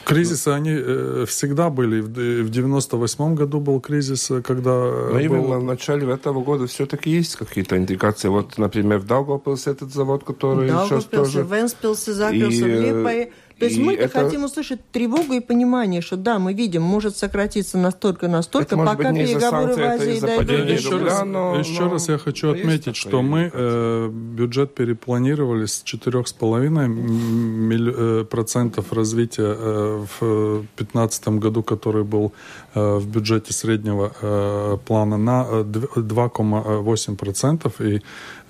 Кризисы, 0.05 0.49
они 0.49 0.71
э, 0.71 1.25
всегда 1.27 1.69
были. 1.69 1.99
В 1.99 2.49
98 2.49 3.35
году 3.35 3.59
был 3.59 3.81
кризис, 3.81 4.29
э, 4.29 4.41
когда... 4.41 4.71
Но 4.71 5.13
был... 5.13 5.19
именно 5.19 5.59
в 5.59 5.63
начале 5.63 6.07
этого 6.11 6.43
года 6.43 6.67
все-таки 6.67 7.09
есть 7.09 7.35
какие-то 7.35 7.75
индикации. 7.77 8.27
Вот, 8.27 8.57
например, 8.57 8.99
в 8.99 9.07
Даугавпилсе 9.07 9.71
этот 9.71 9.91
завод, 9.91 10.23
который 10.23 10.69
сейчас 10.69 11.05
тоже... 11.05 11.41
Венспилсе 11.41 12.13
закрылся, 12.13 12.67
и, 12.67 12.71
в 12.75 12.81
Липае 12.81 13.31
то 13.59 13.65
есть 13.65 13.77
мы 13.77 13.93
это... 13.93 14.23
хотим 14.23 14.43
услышать 14.43 14.79
тревогу 14.91 15.33
и 15.33 15.39
понимание, 15.39 16.01
что 16.01 16.17
да, 16.17 16.39
мы 16.39 16.53
видим, 16.53 16.81
может 16.81 17.15
сократиться 17.15 17.77
настолько, 17.77 18.27
настолько, 18.27 18.75
это, 18.75 18.85
пока 18.85 19.11
быть, 19.11 19.27
переговоры 19.27 19.75
в 19.75 19.79
Азии 19.79 20.19
дойдут. 20.19 20.69
Еще, 20.69 20.89
рубля, 20.89 21.05
раз, 21.05 21.25
но, 21.25 21.55
еще 21.55 21.83
но... 21.83 21.91
раз 21.91 22.09
я 22.09 22.17
хочу 22.17 22.51
отметить, 22.51 22.95
что 22.95 23.21
мы 23.21 23.49
э, 23.53 24.09
бюджет 24.11 24.75
перепланировали 24.75 25.65
с 25.65 25.83
4,5 25.83 26.87
милли... 26.87 27.93
Э, 27.95 28.25
процентов 28.25 28.91
развития 28.91 29.55
э, 29.57 30.05
в 30.19 30.65
2015 30.77 31.27
году, 31.29 31.63
который 31.63 32.03
был 32.03 32.33
в 32.75 33.07
бюджете 33.07 33.53
среднего 33.53 34.11
э, 34.21 34.77
плана, 34.85 35.17
на 35.17 35.45
2,8 35.63 37.13
э, 37.13 37.15
процентов. 37.15 37.81
И 37.81 38.01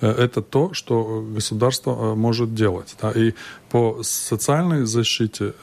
Э, 0.01 0.11
это 0.11 0.41
то, 0.41 0.73
что 0.73 1.25
государство 1.35 1.91
э, 1.91 2.15
может 2.15 2.53
делать. 2.53 2.95
Да? 3.01 3.11
И 3.11 3.33
по 3.69 3.99
социальной 4.03 4.85
защите 4.85 5.53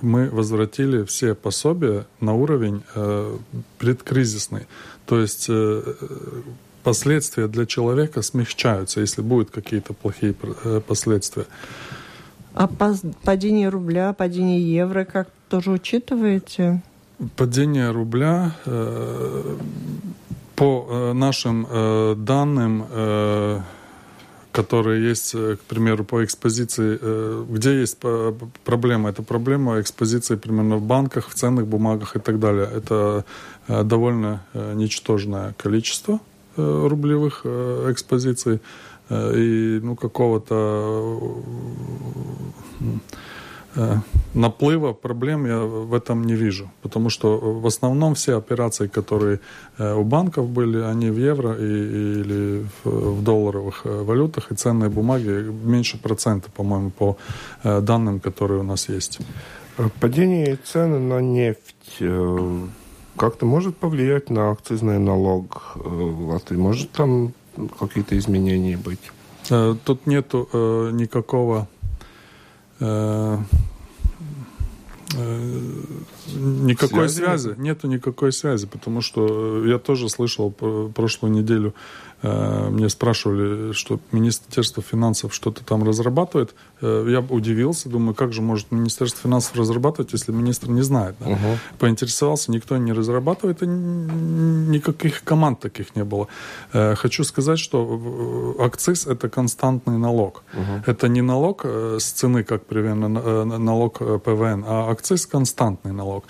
мы 0.00 0.30
возвратили 0.30 1.04
все 1.04 1.34
пособия 1.34 2.06
на 2.20 2.34
уровень 2.34 2.82
э, 2.94 3.36
предкризисный. 3.78 4.66
То 5.06 5.20
есть 5.20 5.46
э, 5.48 5.82
последствия 6.82 7.48
для 7.48 7.66
человека 7.66 8.22
смягчаются, 8.22 9.00
если 9.00 9.22
будут 9.22 9.50
какие-то 9.50 9.92
плохие 9.92 10.34
э, 10.64 10.80
последствия. 10.86 11.46
А 12.54 12.68
падение 13.24 13.68
рубля, 13.68 14.12
падение 14.12 14.60
евро 14.60 15.04
как 15.04 15.28
тоже 15.48 15.70
учитываете? 15.70 16.82
Падение 17.36 17.90
рубля 17.90 18.56
э, 18.64 19.56
по 20.56 20.86
э, 20.88 21.12
нашим 21.12 21.66
э, 21.68 22.14
данным 22.16 22.86
э, 22.90 23.60
которые 24.52 25.08
есть, 25.10 25.34
э, 25.34 25.56
к 25.56 25.60
примеру, 25.60 26.04
по 26.04 26.24
экспозиции. 26.24 26.98
Э, 27.00 27.44
где 27.46 27.78
есть 27.78 27.98
проблема? 28.64 29.10
Это 29.10 29.22
проблема 29.22 29.80
экспозиции 29.80 30.36
примерно 30.36 30.76
в 30.76 30.82
банках, 30.82 31.28
в 31.28 31.34
ценных 31.34 31.66
бумагах 31.66 32.16
и 32.16 32.20
так 32.20 32.38
далее. 32.40 32.66
Это 32.74 33.24
довольно 33.68 34.40
ничтожное 34.74 35.52
количество 35.58 36.20
рублевых 36.56 37.44
экспозиций 37.44 38.60
и 39.10 39.80
ну, 39.82 39.94
какого-то 39.94 41.34
наплыва 44.34 44.92
проблем 44.92 45.46
я 45.46 45.58
в 45.60 45.94
этом 45.94 46.24
не 46.24 46.34
вижу. 46.34 46.70
Потому 46.82 47.10
что 47.10 47.38
в 47.38 47.66
основном 47.66 48.14
все 48.14 48.36
операции, 48.36 48.88
которые 48.88 49.40
э, 49.78 49.94
у 49.94 50.04
банков 50.04 50.48
были, 50.48 50.78
они 50.78 51.10
в 51.10 51.18
евро 51.18 51.54
и, 51.54 52.20
или 52.20 52.66
в, 52.84 53.22
долларовых 53.22 53.82
э, 53.84 54.02
валютах, 54.02 54.52
и 54.52 54.54
ценные 54.54 54.90
бумаги 54.90 55.50
меньше 55.64 55.98
процента, 55.98 56.50
по-моему, 56.50 56.90
по 56.90 57.16
данным, 57.64 58.20
которые 58.20 58.60
у 58.60 58.64
нас 58.64 58.88
есть. 58.88 59.20
Падение 60.00 60.56
цены 60.56 60.98
на 60.98 61.20
нефть 61.20 62.02
как-то 63.16 63.46
может 63.46 63.76
повлиять 63.76 64.30
на 64.30 64.50
акцизный 64.50 64.98
налог 64.98 65.72
в 65.74 66.28
Латвии? 66.28 66.56
Может 66.56 66.90
там 66.90 67.32
какие-то 67.78 68.16
изменения 68.18 68.76
быть? 68.76 69.12
Тут 69.84 70.06
нету 70.06 70.48
никакого 70.92 71.68
Э, 71.79 71.79
э, 71.79 71.79
никакой 76.36 77.08
связи? 77.08 77.42
связи, 77.42 77.54
нету 77.58 77.88
никакой 77.88 78.32
связи, 78.32 78.66
потому 78.66 79.00
что 79.00 79.66
я 79.66 79.78
тоже 79.78 80.08
слышал 80.08 80.50
прошлую 80.50 81.32
неделю 81.32 81.74
Э, 81.74 82.09
мне 82.22 82.88
спрашивали, 82.90 83.72
что 83.72 83.98
Министерство 84.12 84.82
финансов 84.82 85.34
что-то 85.34 85.64
там 85.64 85.84
разрабатывает. 85.84 86.54
Э, 86.82 87.06
я 87.08 87.20
удивился, 87.20 87.88
думаю, 87.88 88.14
как 88.14 88.32
же 88.32 88.42
может 88.42 88.72
Министерство 88.72 89.22
финансов 89.22 89.56
разрабатывать, 89.56 90.12
если 90.12 90.32
министр 90.32 90.68
не 90.68 90.82
знает. 90.82 91.16
Да? 91.20 91.26
Угу. 91.30 91.58
Поинтересовался, 91.78 92.52
никто 92.52 92.76
не 92.76 92.92
разрабатывает, 92.92 93.62
и 93.62 93.66
никаких 93.66 95.24
команд 95.24 95.60
таких 95.60 95.96
не 95.96 96.04
было. 96.04 96.28
Э, 96.72 96.94
хочу 96.94 97.24
сказать, 97.24 97.58
что 97.58 98.56
акциз– 98.58 99.06
это 99.08 99.28
константный 99.30 99.96
налог. 99.96 100.42
Угу. 100.52 100.84
Это 100.86 101.08
не 101.08 101.22
налог 101.22 101.64
с 101.64 102.04
цены, 102.04 102.44
как 102.44 102.66
примерно 102.66 103.08
налог 103.58 103.98
ПВН, 103.98 104.64
а 104.66 104.90
акциз– 104.90 105.26
константный 105.32 105.92
налог. 105.92 106.24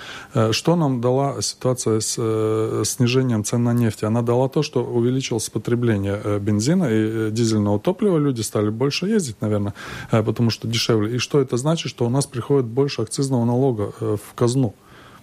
Что 0.50 0.76
нам 0.76 1.00
дала 1.00 1.42
ситуация 1.42 2.00
с 2.00 2.85
снижением 2.85 3.44
цен 3.44 3.64
на 3.64 3.72
нефть? 3.72 4.05
Она 4.05 4.22
дала 4.22 4.48
то, 4.48 4.62
что 4.62 4.85
увеличилось 4.85 5.50
потребление 5.50 5.80
потребления 5.81 6.21
э, 6.25 6.38
бензина 6.38 6.85
и 6.85 7.29
э, 7.29 7.31
дизельного 7.31 7.79
топлива, 7.79 8.19
люди 8.19 8.43
стали 8.43 8.71
больше 8.71 9.07
ездить, 9.07 9.40
наверное, 9.40 9.73
э, 10.12 10.23
потому 10.23 10.51
что 10.51 10.69
дешевле. 10.69 11.16
И 11.16 11.19
что 11.19 11.40
это 11.40 11.57
значит? 11.57 11.90
Что 11.90 12.07
у 12.07 12.11
нас 12.11 12.27
приходит 12.27 12.66
больше 12.66 13.03
акцизного 13.03 13.45
налога 13.45 13.93
в 14.01 14.35
казну 14.35 14.75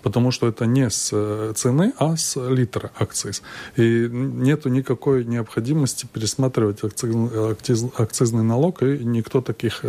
потому 0.03 0.31
что 0.31 0.47
это 0.47 0.65
не 0.65 0.89
с 0.89 1.09
цены, 1.55 1.91
а 1.97 2.15
с 2.15 2.39
литра 2.49 2.91
акциз. 2.97 3.41
И 3.77 4.07
нету 4.11 4.69
никакой 4.69 5.25
необходимости 5.25 6.07
пересматривать 6.13 6.83
акцизный, 6.83 7.51
акциз, 7.51 7.85
акцизный 7.97 8.43
налог, 8.43 8.83
и 8.83 8.99
никто 9.03 9.41
таких 9.41 9.83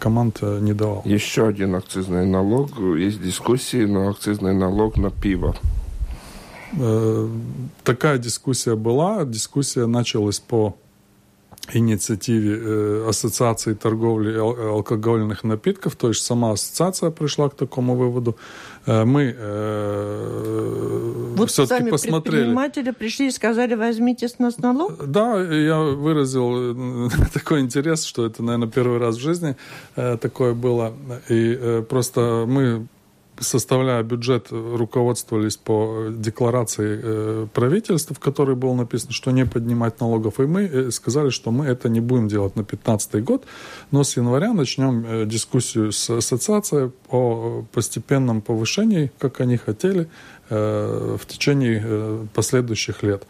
команд 0.00 0.42
не 0.42 0.72
давал. 0.72 1.02
Еще 1.04 1.46
один 1.46 1.74
акцизный 1.74 2.26
налог. 2.26 2.70
Есть 2.98 3.22
дискуссии 3.22 3.84
на 3.84 4.08
акцизный 4.08 4.54
налог 4.54 4.96
на 4.96 5.10
пиво. 5.10 5.54
Э, 6.78 7.28
такая 7.84 8.18
дискуссия 8.18 8.76
была. 8.76 9.24
Дискуссия 9.24 9.86
началась 9.86 10.40
по 10.40 10.76
инициативе 11.72 12.58
э, 12.60 13.06
Ассоциации 13.08 13.74
торговли 13.74 14.36
алкогольных 14.36 15.44
напитков, 15.44 15.94
то 15.94 16.08
есть 16.08 16.24
сама 16.24 16.50
ассоциация 16.52 17.10
пришла 17.10 17.48
к 17.48 17.54
такому 17.54 17.94
выводу. 17.94 18.36
Э, 18.86 19.04
мы 19.04 19.32
вот 21.36 21.50
все-таки 21.50 21.90
посмотрели. 21.90 22.36
предприниматели 22.36 22.90
пришли 22.90 23.28
и 23.28 23.30
сказали, 23.30 23.74
возьмите 23.74 24.28
с 24.28 24.38
нас 24.38 24.58
налог? 24.58 25.06
Да, 25.06 25.40
я 25.40 25.78
выразил 25.78 27.10
такой 27.32 27.60
интерес, 27.60 28.04
что 28.04 28.26
это, 28.26 28.42
наверное, 28.42 28.68
первый 28.68 28.98
раз 28.98 29.16
в 29.16 29.20
жизни 29.20 29.56
такое 29.94 30.54
было. 30.54 30.92
И 31.28 31.84
просто 31.88 32.44
мы 32.48 32.86
составляя 33.42 34.02
бюджет, 34.02 34.48
руководствовались 34.50 35.56
по 35.56 36.06
декларации 36.10 37.00
э, 37.02 37.46
правительства, 37.52 38.14
в 38.14 38.20
которой 38.20 38.56
было 38.56 38.74
написано, 38.74 39.12
что 39.12 39.30
не 39.30 39.44
поднимать 39.44 40.00
налогов. 40.00 40.40
И 40.40 40.44
мы 40.44 40.62
э, 40.62 40.90
сказали, 40.90 41.30
что 41.30 41.50
мы 41.50 41.66
это 41.66 41.88
не 41.88 42.00
будем 42.00 42.28
делать 42.28 42.56
на 42.56 42.62
2015 42.62 43.24
год, 43.24 43.44
но 43.90 44.04
с 44.04 44.16
января 44.16 44.52
начнем 44.52 45.04
э, 45.06 45.26
дискуссию 45.26 45.92
с 45.92 46.10
ассоциацией 46.10 46.92
о 47.10 47.64
постепенном 47.72 48.40
повышении, 48.40 49.10
как 49.18 49.40
они 49.40 49.56
хотели, 49.56 50.08
в 50.50 51.20
течение 51.28 52.28
последующих 52.34 53.02
лет. 53.02 53.26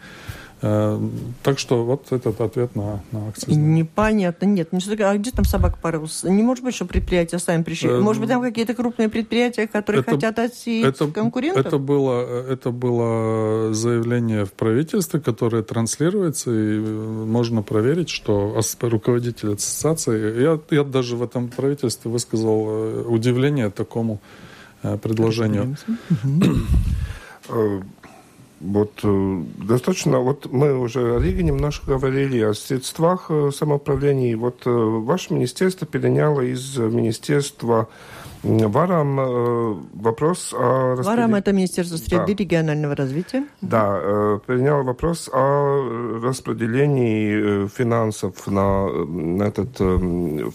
Э, 0.65 0.97
так 1.43 1.59
что 1.59 1.83
вот 1.83 2.09
этот 2.11 2.39
ответ 2.39 2.73
на, 2.73 3.03
на 3.11 3.27
акцизный. 3.27 3.57
Непонятно. 3.57 4.45
Нет, 4.45 4.69
ну 4.71 4.79
а 4.99 5.17
где 5.17 5.31
там 5.31 5.43
собака 5.43 5.77
порылась? 5.81 6.23
Не 6.23 6.41
может 6.41 6.63
быть, 6.63 6.73
что 6.73 6.85
предприятия 6.85 7.37
сами 7.37 7.63
пришли. 7.63 7.89
Э, 7.89 7.99
может 7.99 8.21
быть, 8.21 8.29
там 8.29 8.41
какие-то 8.41 8.73
крупные 8.73 9.09
предприятия, 9.09 9.67
которые 9.67 10.03
это, 10.03 10.11
хотят 10.11 10.39
отсеять 10.39 10.95
это, 10.95 11.07
конкурентов? 11.07 11.65
Это 11.65 11.77
было, 11.77 12.47
это 12.49 12.71
было 12.71 13.73
заявление 13.73 14.45
в 14.45 14.53
правительстве, 14.53 15.19
которое 15.19 15.63
транслируется, 15.63 16.49
и 16.49 16.79
можно 16.79 17.61
проверить, 17.61 18.07
что 18.07 18.57
руководитель 18.79 19.55
ассоциации... 19.55 20.41
Я, 20.43 20.59
я 20.69 20.83
даже 20.85 21.17
в 21.17 21.23
этом 21.23 21.49
правительстве 21.49 22.09
высказал 22.09 22.65
э, 22.69 23.03
удивление 23.05 23.69
такому 23.69 24.21
предложению. 24.81 25.75
Вот 28.59 29.03
достаточно, 29.03 30.19
вот 30.19 30.51
мы 30.51 30.77
уже 30.77 31.15
о 31.15 31.19
Риге 31.19 31.43
немножко 31.43 31.87
говорили, 31.87 32.39
о 32.39 32.53
средствах 32.53 33.29
самоуправления. 33.53 34.37
Вот 34.37 34.61
ваше 34.65 35.33
министерство 35.33 35.85
переняло 35.85 36.41
из 36.41 36.77
Министерства 36.77 37.89
Варам 38.43 39.19
э, 39.19 39.75
вопрос 39.93 40.53
о... 40.53 40.95
Распред... 40.97 41.05
Варам– 41.05 41.35
это 41.35 41.53
Министерство 41.53 41.95
среды 41.95 42.33
да. 42.33 42.43
регионального 42.43 42.93
развития. 42.93 43.45
Да, 43.61 43.97
э, 44.01 44.39
принял 44.45 44.83
вопрос 44.83 45.29
о 45.31 46.19
распределении 46.21 47.63
э, 47.63 47.67
финансов 47.69 48.45
на, 48.47 48.89
на 48.89 49.43
этот 49.43 49.77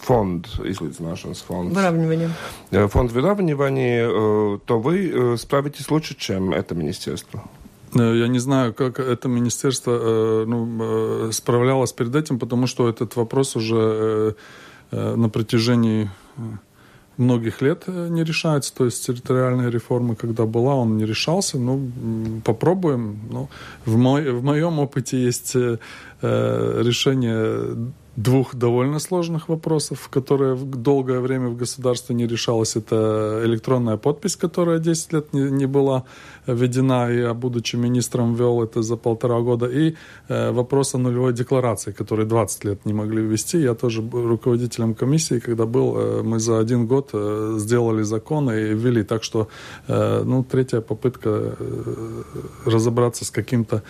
фонд, 0.03 0.49
излицināšanas 0.59 1.43
фонд. 1.47 1.75
Выравнивание. 1.75 2.31
Фонд 2.71 3.13
выравнивания, 3.13 4.07
то 4.59 4.79
вы 4.79 5.37
справитесь 5.39 5.91
лучше, 5.91 6.15
чем 6.15 6.53
это 6.53 6.75
министерство. 6.75 7.43
Я 7.95 8.29
не 8.29 8.39
знаю, 8.39 8.75
как 8.75 9.01
это 9.01 9.29
министерство 9.29 10.45
ну, 10.47 11.33
справлялось 11.33 11.93
перед 11.93 12.15
этим, 12.15 12.39
потому 12.39 12.67
что 12.67 12.89
этот 12.89 13.17
вопрос 13.17 13.57
уже 13.57 14.37
на 14.91 15.29
протяжении 15.29 16.11
многих 17.19 17.63
лет 17.63 17.85
э, 17.87 18.09
не 18.09 18.25
решается. 18.25 18.75
То 18.75 18.85
есть 18.85 19.07
территориальная 19.07 19.71
реформа, 19.71 20.15
когда 20.15 20.47
была, 20.47 20.75
он 20.75 20.97
не 20.97 21.05
решался. 21.05 21.59
Ну, 21.59 21.91
попробуем. 22.45 23.19
Ну, 23.31 23.49
в, 23.85 23.97
мой, 23.97 24.31
в 24.31 24.43
моем 24.43 24.79
опыте 24.79 25.19
есть 25.23 25.57
э, 25.57 25.79
э 26.23 26.83
решение 26.83 27.93
двух 28.17 28.57
довольно 28.57 28.99
сложных 28.99 29.49
вопросов, 29.49 30.09
которые 30.09 30.57
долгое 30.57 31.21
время 31.21 31.49
в 31.49 31.57
государстве 31.57 32.17
не 32.17 32.27
решалось. 32.27 32.77
Это 32.77 33.43
электронная 33.45 33.97
подпись, 33.97 34.37
которая 34.37 34.79
10 34.79 35.13
лет 35.13 35.33
не, 35.33 35.51
не 35.51 35.67
была 35.67 36.05
введена, 36.47 37.11
я, 37.11 37.35
будучи 37.35 37.77
министром, 37.77 38.35
ввел 38.35 38.63
это 38.63 38.83
за 38.83 38.97
полтора 38.97 39.41
года. 39.41 39.67
И 39.67 39.95
э, 40.29 40.53
вопрос 40.53 40.95
о 40.95 40.99
нулевой 40.99 41.33
декларации, 41.33 41.93
который 41.93 42.27
20 42.27 42.65
лет 42.65 42.87
не 42.87 42.93
могли 42.93 43.23
ввести. 43.23 43.59
Я 43.59 43.75
тоже 43.75 44.03
руководителем 44.13 44.95
комиссии, 44.95 45.39
когда 45.39 45.65
был, 45.65 45.97
э, 45.97 46.23
мы 46.23 46.39
за 46.39 46.59
один 46.59 46.87
год 46.87 47.11
э, 47.13 47.57
сделали 47.59 48.03
закон 48.03 48.51
и 48.51 48.75
ввели. 48.75 49.03
Так 49.03 49.23
что, 49.23 49.49
ну, 49.89 50.45
третья 50.45 50.81
попытка 50.81 51.57
разобраться 52.67 53.25
с 53.25 53.31
каким-то, 53.31 53.83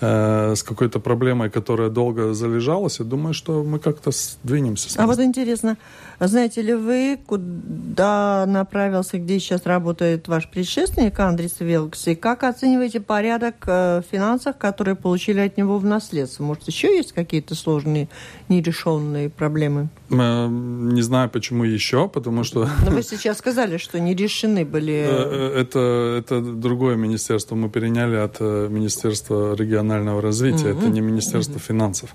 с 0.00 0.62
какой-то 0.62 1.00
проблемой, 1.00 1.50
которая 1.50 1.90
долго 1.90 2.34
залежалась. 2.34 3.00
Я 3.00 3.04
думаю, 3.04 3.34
что 3.34 3.64
мы 3.64 3.78
как-то 3.78 4.10
сдвинемся. 4.10 4.88
А 5.02 5.06
вот 5.06 5.20
интересно, 5.20 5.76
знаете 6.20 6.62
ли 6.62 6.74
вы, 6.74 7.18
куда 7.26 8.44
направился, 8.46 9.18
где 9.18 9.38
сейчас 9.38 9.66
работает 9.66 10.28
ваш 10.28 10.48
предшественник 10.48 11.18
Андрис 11.20 11.56
Велкс, 11.60 12.06
и 12.08 12.14
как 12.14 12.44
оцениваете 12.44 13.00
порядок 13.00 13.56
э, 13.66 14.00
в 14.00 14.10
финансах, 14.10 14.56
которые 14.56 14.94
получили 14.94 15.40
от 15.40 15.56
него 15.58 15.78
в 15.78 15.84
наследство? 15.84 16.42
Может, 16.44 16.68
еще 16.68 16.96
есть 16.96 17.12
какие-то 17.12 17.54
сложные, 17.54 18.08
нерешенные 18.48 19.28
проблемы? 19.28 19.88
Э, 20.10 20.48
не 20.48 21.02
знаю, 21.02 21.28
почему 21.28 21.64
еще, 21.64 22.08
потому 22.08 22.44
что... 22.44 22.68
Но 22.84 22.92
вы 22.92 23.02
сейчас 23.02 23.38
сказали, 23.38 23.76
что 23.76 24.00
не 24.00 24.14
решены 24.14 24.64
были... 24.64 25.04
Э, 25.06 25.60
это, 25.60 26.16
это 26.18 26.40
другое 26.40 26.96
министерство. 26.96 27.56
Мы 27.56 27.68
переняли 27.68 28.16
от 28.16 28.40
Министерства 28.40 29.54
регионального 29.54 30.22
развития. 30.22 30.68
Mm-hmm. 30.68 30.78
Это 30.78 30.88
не 30.88 31.00
Министерство 31.00 31.58
mm-hmm. 31.58 31.66
финансов. 31.66 32.14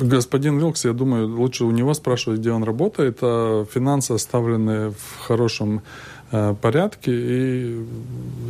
Господин 0.00 0.58
Вилкс, 0.58 0.84
я 0.84 0.92
думаю, 0.92 1.28
лучше 1.28 1.69
у 1.70 1.72
него 1.72 1.94
спрашивать, 1.94 2.40
где 2.40 2.50
он 2.50 2.64
работает. 2.64 3.18
А 3.22 3.64
финансы 3.64 4.12
оставлены 4.12 4.90
в 4.90 5.26
хорошем 5.26 5.82
э, 6.32 6.54
порядке, 6.60 7.12
и 7.12 7.86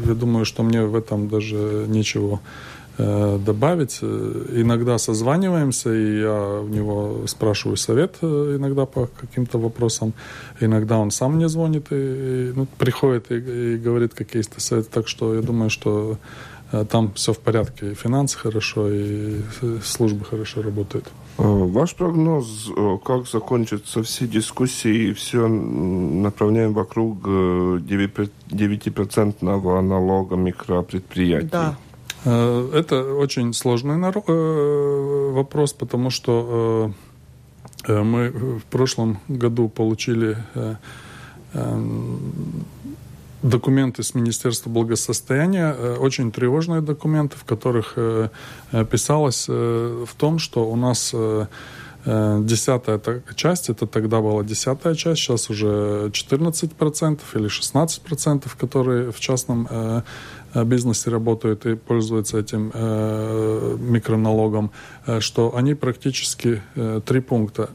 я 0.07 0.15
думаю, 0.15 0.45
что 0.45 0.63
мне 0.63 0.83
в 0.85 0.97
этом 0.97 1.29
даже 1.29 1.85
нечего 1.89 2.41
э, 2.99 3.39
добавить. 3.47 4.03
Иногда 4.03 4.99
созваниваемся, 4.99 5.93
и 5.93 6.21
я 6.21 6.61
у 6.63 6.69
него 6.69 7.27
спрашиваю 7.27 7.77
совет 7.77 8.17
э, 8.23 8.57
иногда 8.59 8.87
по 8.87 9.07
каким-то 9.07 9.59
вопросам. 9.59 10.13
Иногда 10.61 10.99
он 10.99 11.11
сам 11.11 11.37
мне 11.37 11.49
звонит 11.49 11.93
и, 11.93 11.97
и 11.97 12.53
ну, 12.57 12.67
приходит 12.79 13.31
и, 13.31 13.75
и 13.75 13.77
говорит 13.77 14.15
какие-то 14.15 14.61
советы. 14.61 14.89
Так 14.91 15.09
что 15.09 15.35
я 15.35 15.43
думаю, 15.43 15.71
что 15.71 16.17
там 16.89 17.13
все 17.15 17.33
в 17.33 17.39
порядке. 17.39 17.91
И 17.91 17.95
финансы 17.95 18.39
хорошо, 18.39 18.89
и 18.89 19.41
службы 19.83 20.25
хорошо 20.25 20.63
работают. 20.63 21.05
Э, 21.41 21.69
ваш 21.73 21.95
прогноз, 21.95 22.71
э, 22.77 22.99
как 23.03 23.27
закончатся 23.27 24.03
все 24.03 24.27
дискуссии, 24.27 25.13
все 25.13 25.49
направляем 25.49 26.75
вокруг 26.75 27.27
9% 27.27 29.35
э, 29.41 29.81
налога 29.81 30.37
микропредприятий? 30.37 31.49
Да. 31.49 31.77
Это 32.25 33.15
очень 33.15 33.55
сложный 33.55 33.97
вопрос, 35.33 35.73
потому 35.73 36.11
что 36.11 36.93
мы 37.89 38.59
в 38.59 38.65
прошлом 38.65 39.17
году 39.29 39.71
получили 39.71 40.37
документы 43.43 44.03
с 44.03 44.15
Министерства 44.15 44.71
благосостояния, 44.71 45.75
э, 45.77 45.97
очень 45.97 46.31
тревожные 46.33 46.81
документы, 46.81 47.37
в 47.37 47.45
которых 47.45 47.95
э, 47.97 48.29
э, 48.73 48.85
писалось 48.85 49.49
в 49.49 50.09
том, 50.17 50.39
что 50.39 50.71
у 50.71 50.77
нас 50.77 51.15
десятая 52.07 52.99
часть, 53.35 53.69
это 53.69 53.87
тогда 53.87 54.21
была 54.21 54.43
десятая 54.43 54.95
часть, 54.95 55.21
сейчас 55.21 55.51
уже 55.51 56.11
14% 56.13 57.21
или 57.35 57.47
16%, 57.47 58.49
которые 58.59 59.13
в 59.13 59.21
частном 59.21 59.69
бизнесе 60.55 61.11
работают 61.11 61.67
и 61.67 61.77
пользуются 61.77 62.39
этим 62.39 62.73
микроналогом, 63.93 64.71
что 65.19 65.55
они 65.55 65.75
практически 65.75 66.63
три 67.05 67.21
пункта 67.21 67.69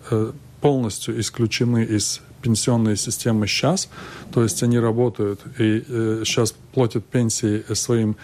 полностью 0.59 1.19
исключены 1.19 1.83
из 1.83 2.21
пенсионные 2.45 2.95
системы 2.95 3.47
сейчас, 3.47 3.89
то 4.31 4.43
есть 4.43 4.61
они 4.61 4.77
работают 4.79 5.39
и 5.57 5.83
э, 5.87 6.21
сейчас 6.25 6.53
платят 6.73 7.03
пенсии 7.03 7.63
своим 7.73 8.15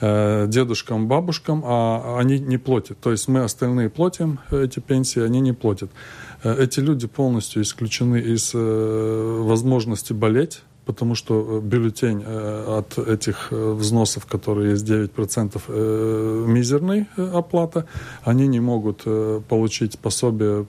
э, 0.00 0.46
дедушкам, 0.48 1.06
бабушкам, 1.06 1.62
а 1.64 2.18
они 2.18 2.40
не 2.40 2.58
платят. 2.58 2.98
То 3.00 3.12
есть 3.12 3.28
мы 3.28 3.44
остальные 3.44 3.88
платим 3.88 4.40
эти 4.50 4.80
пенсии, 4.80 5.22
они 5.22 5.40
не 5.40 5.52
платят. 5.52 5.90
Э, 6.42 6.64
эти 6.64 6.80
люди 6.80 7.06
полностью 7.06 7.62
исключены 7.62 8.16
из 8.16 8.50
э, 8.54 9.42
возможности 9.44 10.12
болеть 10.12 10.62
потому 10.84 11.14
что 11.14 11.58
э, 11.58 11.60
бюллетень 11.60 12.22
э, 12.24 12.78
от 12.78 12.98
этих 12.98 13.48
э, 13.50 13.72
взносов, 13.72 14.26
которые 14.26 14.72
есть 14.72 14.84
9%, 14.84 16.46
мизерный 16.46 17.06
оплата, 17.16 17.86
они 18.24 18.46
не 18.46 18.60
могут 18.60 19.04
получить 19.48 19.98
пособие, 19.98 20.66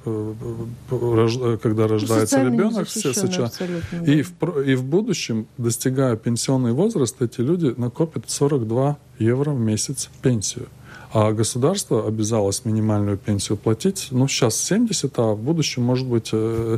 когда 1.60 1.88
рождается 1.88 2.44
ребенок. 2.44 2.88
Все 2.88 3.14
сейчас. 3.14 3.60
И 4.06 4.22
в, 4.22 4.60
и 4.66 4.76
в 4.76 4.84
будущем, 4.84 5.48
достигая 5.58 6.16
пенсионный 6.16 6.74
возраст, 6.74 7.22
эти 7.22 7.42
люди 7.42 7.74
накопят 7.78 8.30
42 8.30 8.98
евро 9.20 9.52
в 9.52 9.60
месяц 9.60 10.10
пенсию. 10.22 10.68
А 11.14 11.34
государство 11.34 12.08
обязалось 12.08 12.64
минимальную 12.66 13.18
пенсию 13.18 13.58
платить. 13.58 14.08
Ну, 14.12 14.28
сейчас 14.28 14.56
70, 14.56 15.20
а 15.20 15.34
в 15.34 15.40
будущем, 15.40 15.84
может 15.84 16.08
быть, 16.08 16.30
э, 16.32 16.78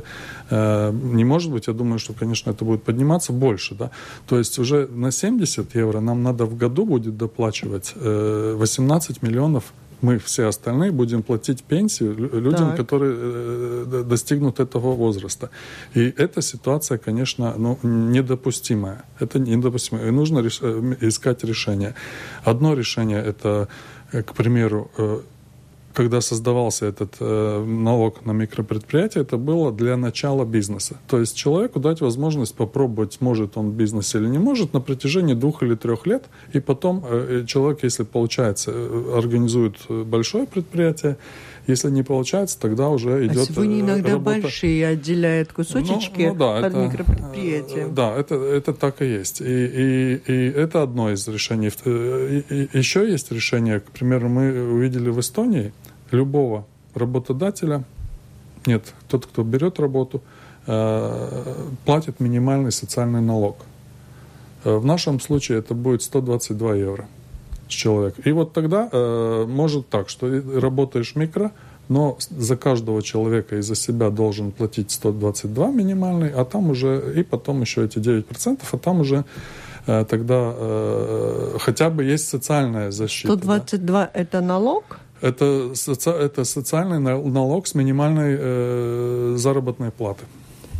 э, 0.49 0.91
не 0.91 1.23
может 1.23 1.51
быть, 1.51 1.67
я 1.67 1.73
думаю, 1.73 1.99
что, 1.99 2.13
конечно, 2.13 2.49
это 2.49 2.65
будет 2.65 2.83
подниматься 2.83 3.31
больше. 3.31 3.75
Да? 3.75 3.91
То 4.27 4.39
есть 4.39 4.57
уже 4.59 4.87
на 4.87 5.11
70 5.11 5.75
евро 5.75 5.99
нам 5.99 6.23
надо 6.23 6.45
в 6.45 6.57
году 6.57 6.85
будет 6.85 7.15
доплачивать 7.15 7.93
э, 7.95 8.55
18 8.57 9.21
миллионов 9.21 9.73
мы 10.03 10.17
все 10.17 10.47
остальные 10.47 10.91
будем 10.91 11.23
платить 11.23 11.63
пенсию 11.63 12.13
людям, 12.15 12.67
так. 12.67 12.75
которые 12.75 13.15
э, 13.15 14.03
достигнут 14.05 14.59
этого 14.59 14.95
возраста. 14.95 15.49
И 15.93 16.13
эта 16.17 16.41
ситуация, 16.41 16.97
конечно, 16.97 17.53
ну, 17.57 17.79
недопустимая. 17.83 19.03
Это 19.21 19.39
недопустимо. 19.39 20.01
И 20.01 20.11
нужно 20.11 20.39
реш... 20.39 20.59
Э, 20.61 20.95
искать 20.99 21.45
решение. 21.45 21.95
Одно 22.43 22.73
решение– 22.73 23.23
это 23.25 23.47
Э, 23.57 23.67
к 24.21 24.33
примеру, 24.33 24.91
э, 24.97 25.21
когда 25.93 26.21
создавался 26.21 26.85
этот 26.85 27.15
э, 27.19 27.63
налог 27.65 28.25
на 28.25 28.31
микропредприятие, 28.31 29.21
это 29.23 29.37
было 29.37 29.71
для 29.71 29.95
начала 29.97 30.45
бизнеса. 30.45 30.97
То 31.07 31.19
есть 31.19 31.35
человеку 31.35 31.79
дать 31.79 32.01
возможность 32.01 32.55
попробовать, 32.55 33.21
может 33.21 33.57
он 33.57 33.71
бизнес 33.71 34.15
или 34.15 34.27
не 34.27 34.39
может, 34.39 34.73
на 34.73 34.81
протяжении 34.81 35.33
двух 35.33 35.63
или 35.63 35.75
трех 35.75 36.07
лет. 36.07 36.25
И 36.53 36.59
потом 36.59 37.03
э, 37.07 37.45
человек, 37.47 37.83
если 37.83 38.03
получается, 38.03 38.71
э, 38.73 39.13
организует 39.17 39.75
большое 39.89 40.45
предприятие, 40.45 41.17
если 41.67 41.89
не 41.89 42.03
получается, 42.03 42.59
тогда 42.59 42.89
уже 42.89 43.25
идет 43.25 43.49
а 43.49 43.53
сегодня 43.53 43.79
иногда 43.79 44.11
работа... 44.11 44.41
большие 44.41 44.87
отделяют 44.87 45.53
кусочечки 45.53 46.21
ну, 46.21 46.33
ну, 46.33 46.35
да, 46.35 46.61
под 46.61 46.65
это, 46.65 46.77
микропредприятия. 46.77 47.87
Да, 47.87 48.13
это, 48.15 48.35
это 48.35 48.73
так 48.73 49.01
и 49.01 49.05
есть. 49.05 49.41
И, 49.41 49.45
и, 49.45 50.21
и 50.25 50.49
это 50.49 50.83
одно 50.83 51.11
из 51.11 51.27
решений. 51.27 51.71
И, 51.85 52.43
и, 52.49 52.77
еще 52.77 53.09
есть 53.09 53.31
решение, 53.31 53.79
к 53.79 53.91
примеру, 53.91 54.27
мы 54.27 54.73
увидели 54.73 55.09
в 55.09 55.19
Эстонии, 55.19 55.73
любого 56.11 56.65
работодателя, 56.95 57.83
нет, 58.65 58.93
тот, 59.07 59.25
кто 59.25 59.43
берет 59.43 59.79
работу, 59.79 60.21
платит 60.65 62.19
минимальный 62.19 62.71
социальный 62.71 63.21
налог. 63.21 63.57
В 64.63 64.85
нашем 64.85 65.19
случае 65.19 65.59
это 65.59 65.73
будет 65.73 66.01
122 66.03 66.75
евро 66.75 67.07
с 67.67 67.73
человека. 67.73 68.21
И 68.23 68.31
вот 68.31 68.53
тогда 68.53 68.89
может 69.47 69.89
так, 69.89 70.09
что 70.09 70.29
работаешь 70.59 71.15
микро, 71.15 71.51
но 71.89 72.17
за 72.29 72.55
каждого 72.55 73.01
человека 73.01 73.57
и 73.57 73.61
за 73.61 73.75
себя 73.75 74.09
должен 74.09 74.51
платить 74.51 74.91
122 74.91 75.71
минимальный, 75.71 76.29
а 76.29 76.45
там 76.45 76.69
уже, 76.69 77.13
и 77.15 77.23
потом 77.23 77.61
еще 77.61 77.85
эти 77.85 77.99
9%, 77.99 78.59
а 78.71 78.77
там 78.77 79.01
уже 79.01 79.25
э, 79.85 80.05
тогда 80.09 80.53
э, 80.55 81.57
хотя 81.59 81.89
бы 81.89 82.03
есть 82.03 82.29
социальная 82.29 82.91
защита. 82.91 83.33
122 83.33 83.99
да? 83.99 84.11
это 84.13 84.41
налог? 84.41 84.99
Это, 85.21 85.73
соци, 85.75 86.09
это 86.09 86.43
социальный 86.43 86.99
налог 86.99 87.67
с 87.67 87.75
минимальной 87.75 88.37
э, 88.39 89.35
заработной 89.37 89.91
платы. 89.91 90.23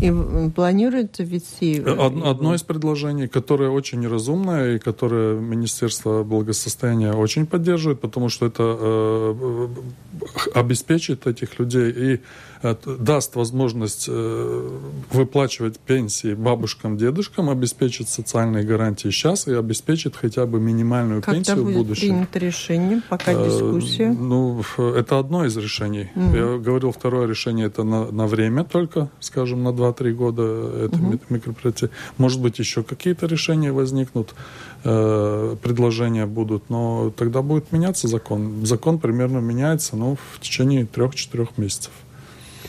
И 0.03 0.49
планируется 0.49 1.23
ввести... 1.23 1.81
Э, 1.85 2.07
одно 2.25 2.53
из 2.53 2.61
предложений, 2.61 3.29
которое 3.29 3.69
очень 3.69 4.05
разумное 4.05 4.75
и 4.75 4.79
которое 4.79 5.39
Министерство 5.39 6.23
благосостояния 6.23 7.13
очень 7.13 7.45
поддерживает, 7.45 8.01
потому 8.01 8.27
что 8.27 8.45
это 8.45 8.63
э, 8.63 9.67
обеспечит 10.55 11.25
этих 11.25 11.57
людей. 11.57 11.91
И 11.91 12.19
даст 12.63 13.35
возможность 13.35 14.05
э, 14.07 14.79
выплачивать 15.11 15.79
пенсии 15.79 16.33
бабушкам, 16.33 16.97
дедушкам, 16.97 17.49
обеспечит 17.49 18.07
социальные 18.07 18.63
гарантии 18.63 19.09
сейчас 19.09 19.47
и 19.47 19.53
обеспечит 19.53 20.15
хотя 20.15 20.45
бы 20.45 20.59
минимальную 20.59 21.21
Когда 21.21 21.35
пенсию 21.35 21.63
будет 21.63 21.73
в 21.73 21.77
будущем. 21.77 22.07
принято 22.07 22.39
решение, 22.39 23.01
пока 23.09 23.33
э, 23.33 23.45
дискуссия? 23.45 24.09
Ну, 24.11 24.63
это 24.77 25.19
одно 25.19 25.45
из 25.45 25.57
решений. 25.57 26.09
Угу. 26.15 26.35
Я 26.35 26.57
говорил, 26.57 26.91
второе 26.91 27.27
решение 27.27 27.67
это 27.67 27.83
на, 27.83 28.11
на 28.11 28.27
время 28.27 28.63
только, 28.63 29.09
скажем, 29.19 29.63
на 29.63 29.69
2-3 29.69 30.11
года 30.13 30.43
это 30.85 30.95
угу. 30.95 31.19
мероприятие. 31.29 31.89
Может 32.17 32.41
быть, 32.41 32.59
еще 32.59 32.83
какие-то 32.83 33.25
решения 33.25 33.73
возникнут, 33.73 34.33
э, 34.85 35.55
предложения 35.61 36.25
будут, 36.25 36.69
но 36.69 37.11
тогда 37.15 37.41
будет 37.41 37.73
меняться 37.73 38.07
закон. 38.07 38.65
Закон 38.65 38.99
примерно 38.99 39.39
меняется 39.39 39.97
ну, 39.97 40.17
в 40.33 40.39
течение 40.39 40.85
3-4 40.85 41.49
месяцев. 41.57 41.91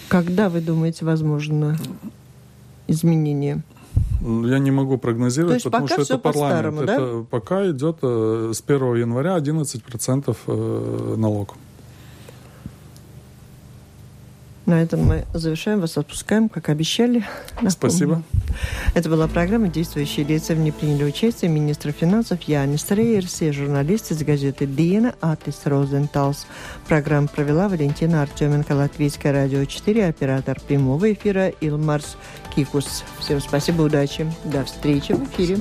Когда, 0.09 0.49
вы 0.49 0.61
думаете, 0.61 1.05
возможно 1.05 1.77
изменение? 2.87 3.63
Я 4.21 4.59
не 4.59 4.71
могу 4.71 4.97
прогнозировать, 4.97 5.63
потому 5.63 5.87
что 5.87 6.03
это 6.03 6.19
парламент. 6.19 6.87
Да? 6.87 6.95
Это 6.95 7.27
пока 7.31 7.71
идет 7.71 7.99
э, 8.03 8.53
с 8.55 8.63
1 8.67 8.95
января 8.97 9.37
11% 9.37 10.37
э, 10.47 11.15
налог. 11.17 11.55
На 14.67 14.83
этом 14.83 15.05
мы 15.05 15.25
завершаем, 15.35 15.81
вас 15.81 15.99
отпускаем, 15.99 16.49
как 16.49 16.71
обещали. 16.71 17.25
Напомню. 17.57 17.71
Спасибо. 17.71 18.23
Это 18.95 19.11
была 19.11 19.29
программа 19.29 19.69
«Действующие 19.69 20.25
лица». 20.25 20.55
В 20.55 20.59
ней 20.59 20.73
приняли 20.73 21.05
участие 21.05 21.51
министр 21.51 21.93
финансов 21.93 22.41
Янис 22.43 22.91
Рейерс 22.91 23.43
и 23.43 23.51
журналист 23.51 24.13
из 24.13 24.23
газеты 24.23 24.67
«Диена» 24.67 25.15
Атис 25.21 25.63
Розенталс. 25.65 26.47
Программу 26.89 27.29
провела 27.29 27.69
Валентина 27.69 28.23
Артеменко, 28.23 28.73
Латвийское 28.73 29.33
радио 29.33 29.65
4, 29.67 30.09
оператор 30.09 30.59
прямого 30.61 31.13
эфира 31.13 31.49
Илмарс 31.49 32.17
Кикус. 32.55 33.05
Всем 33.19 33.41
спасибо, 33.41 33.83
удачи. 33.83 34.27
До 34.45 34.65
встречи 34.65 35.13
в 35.13 35.25
эфире. 35.25 35.59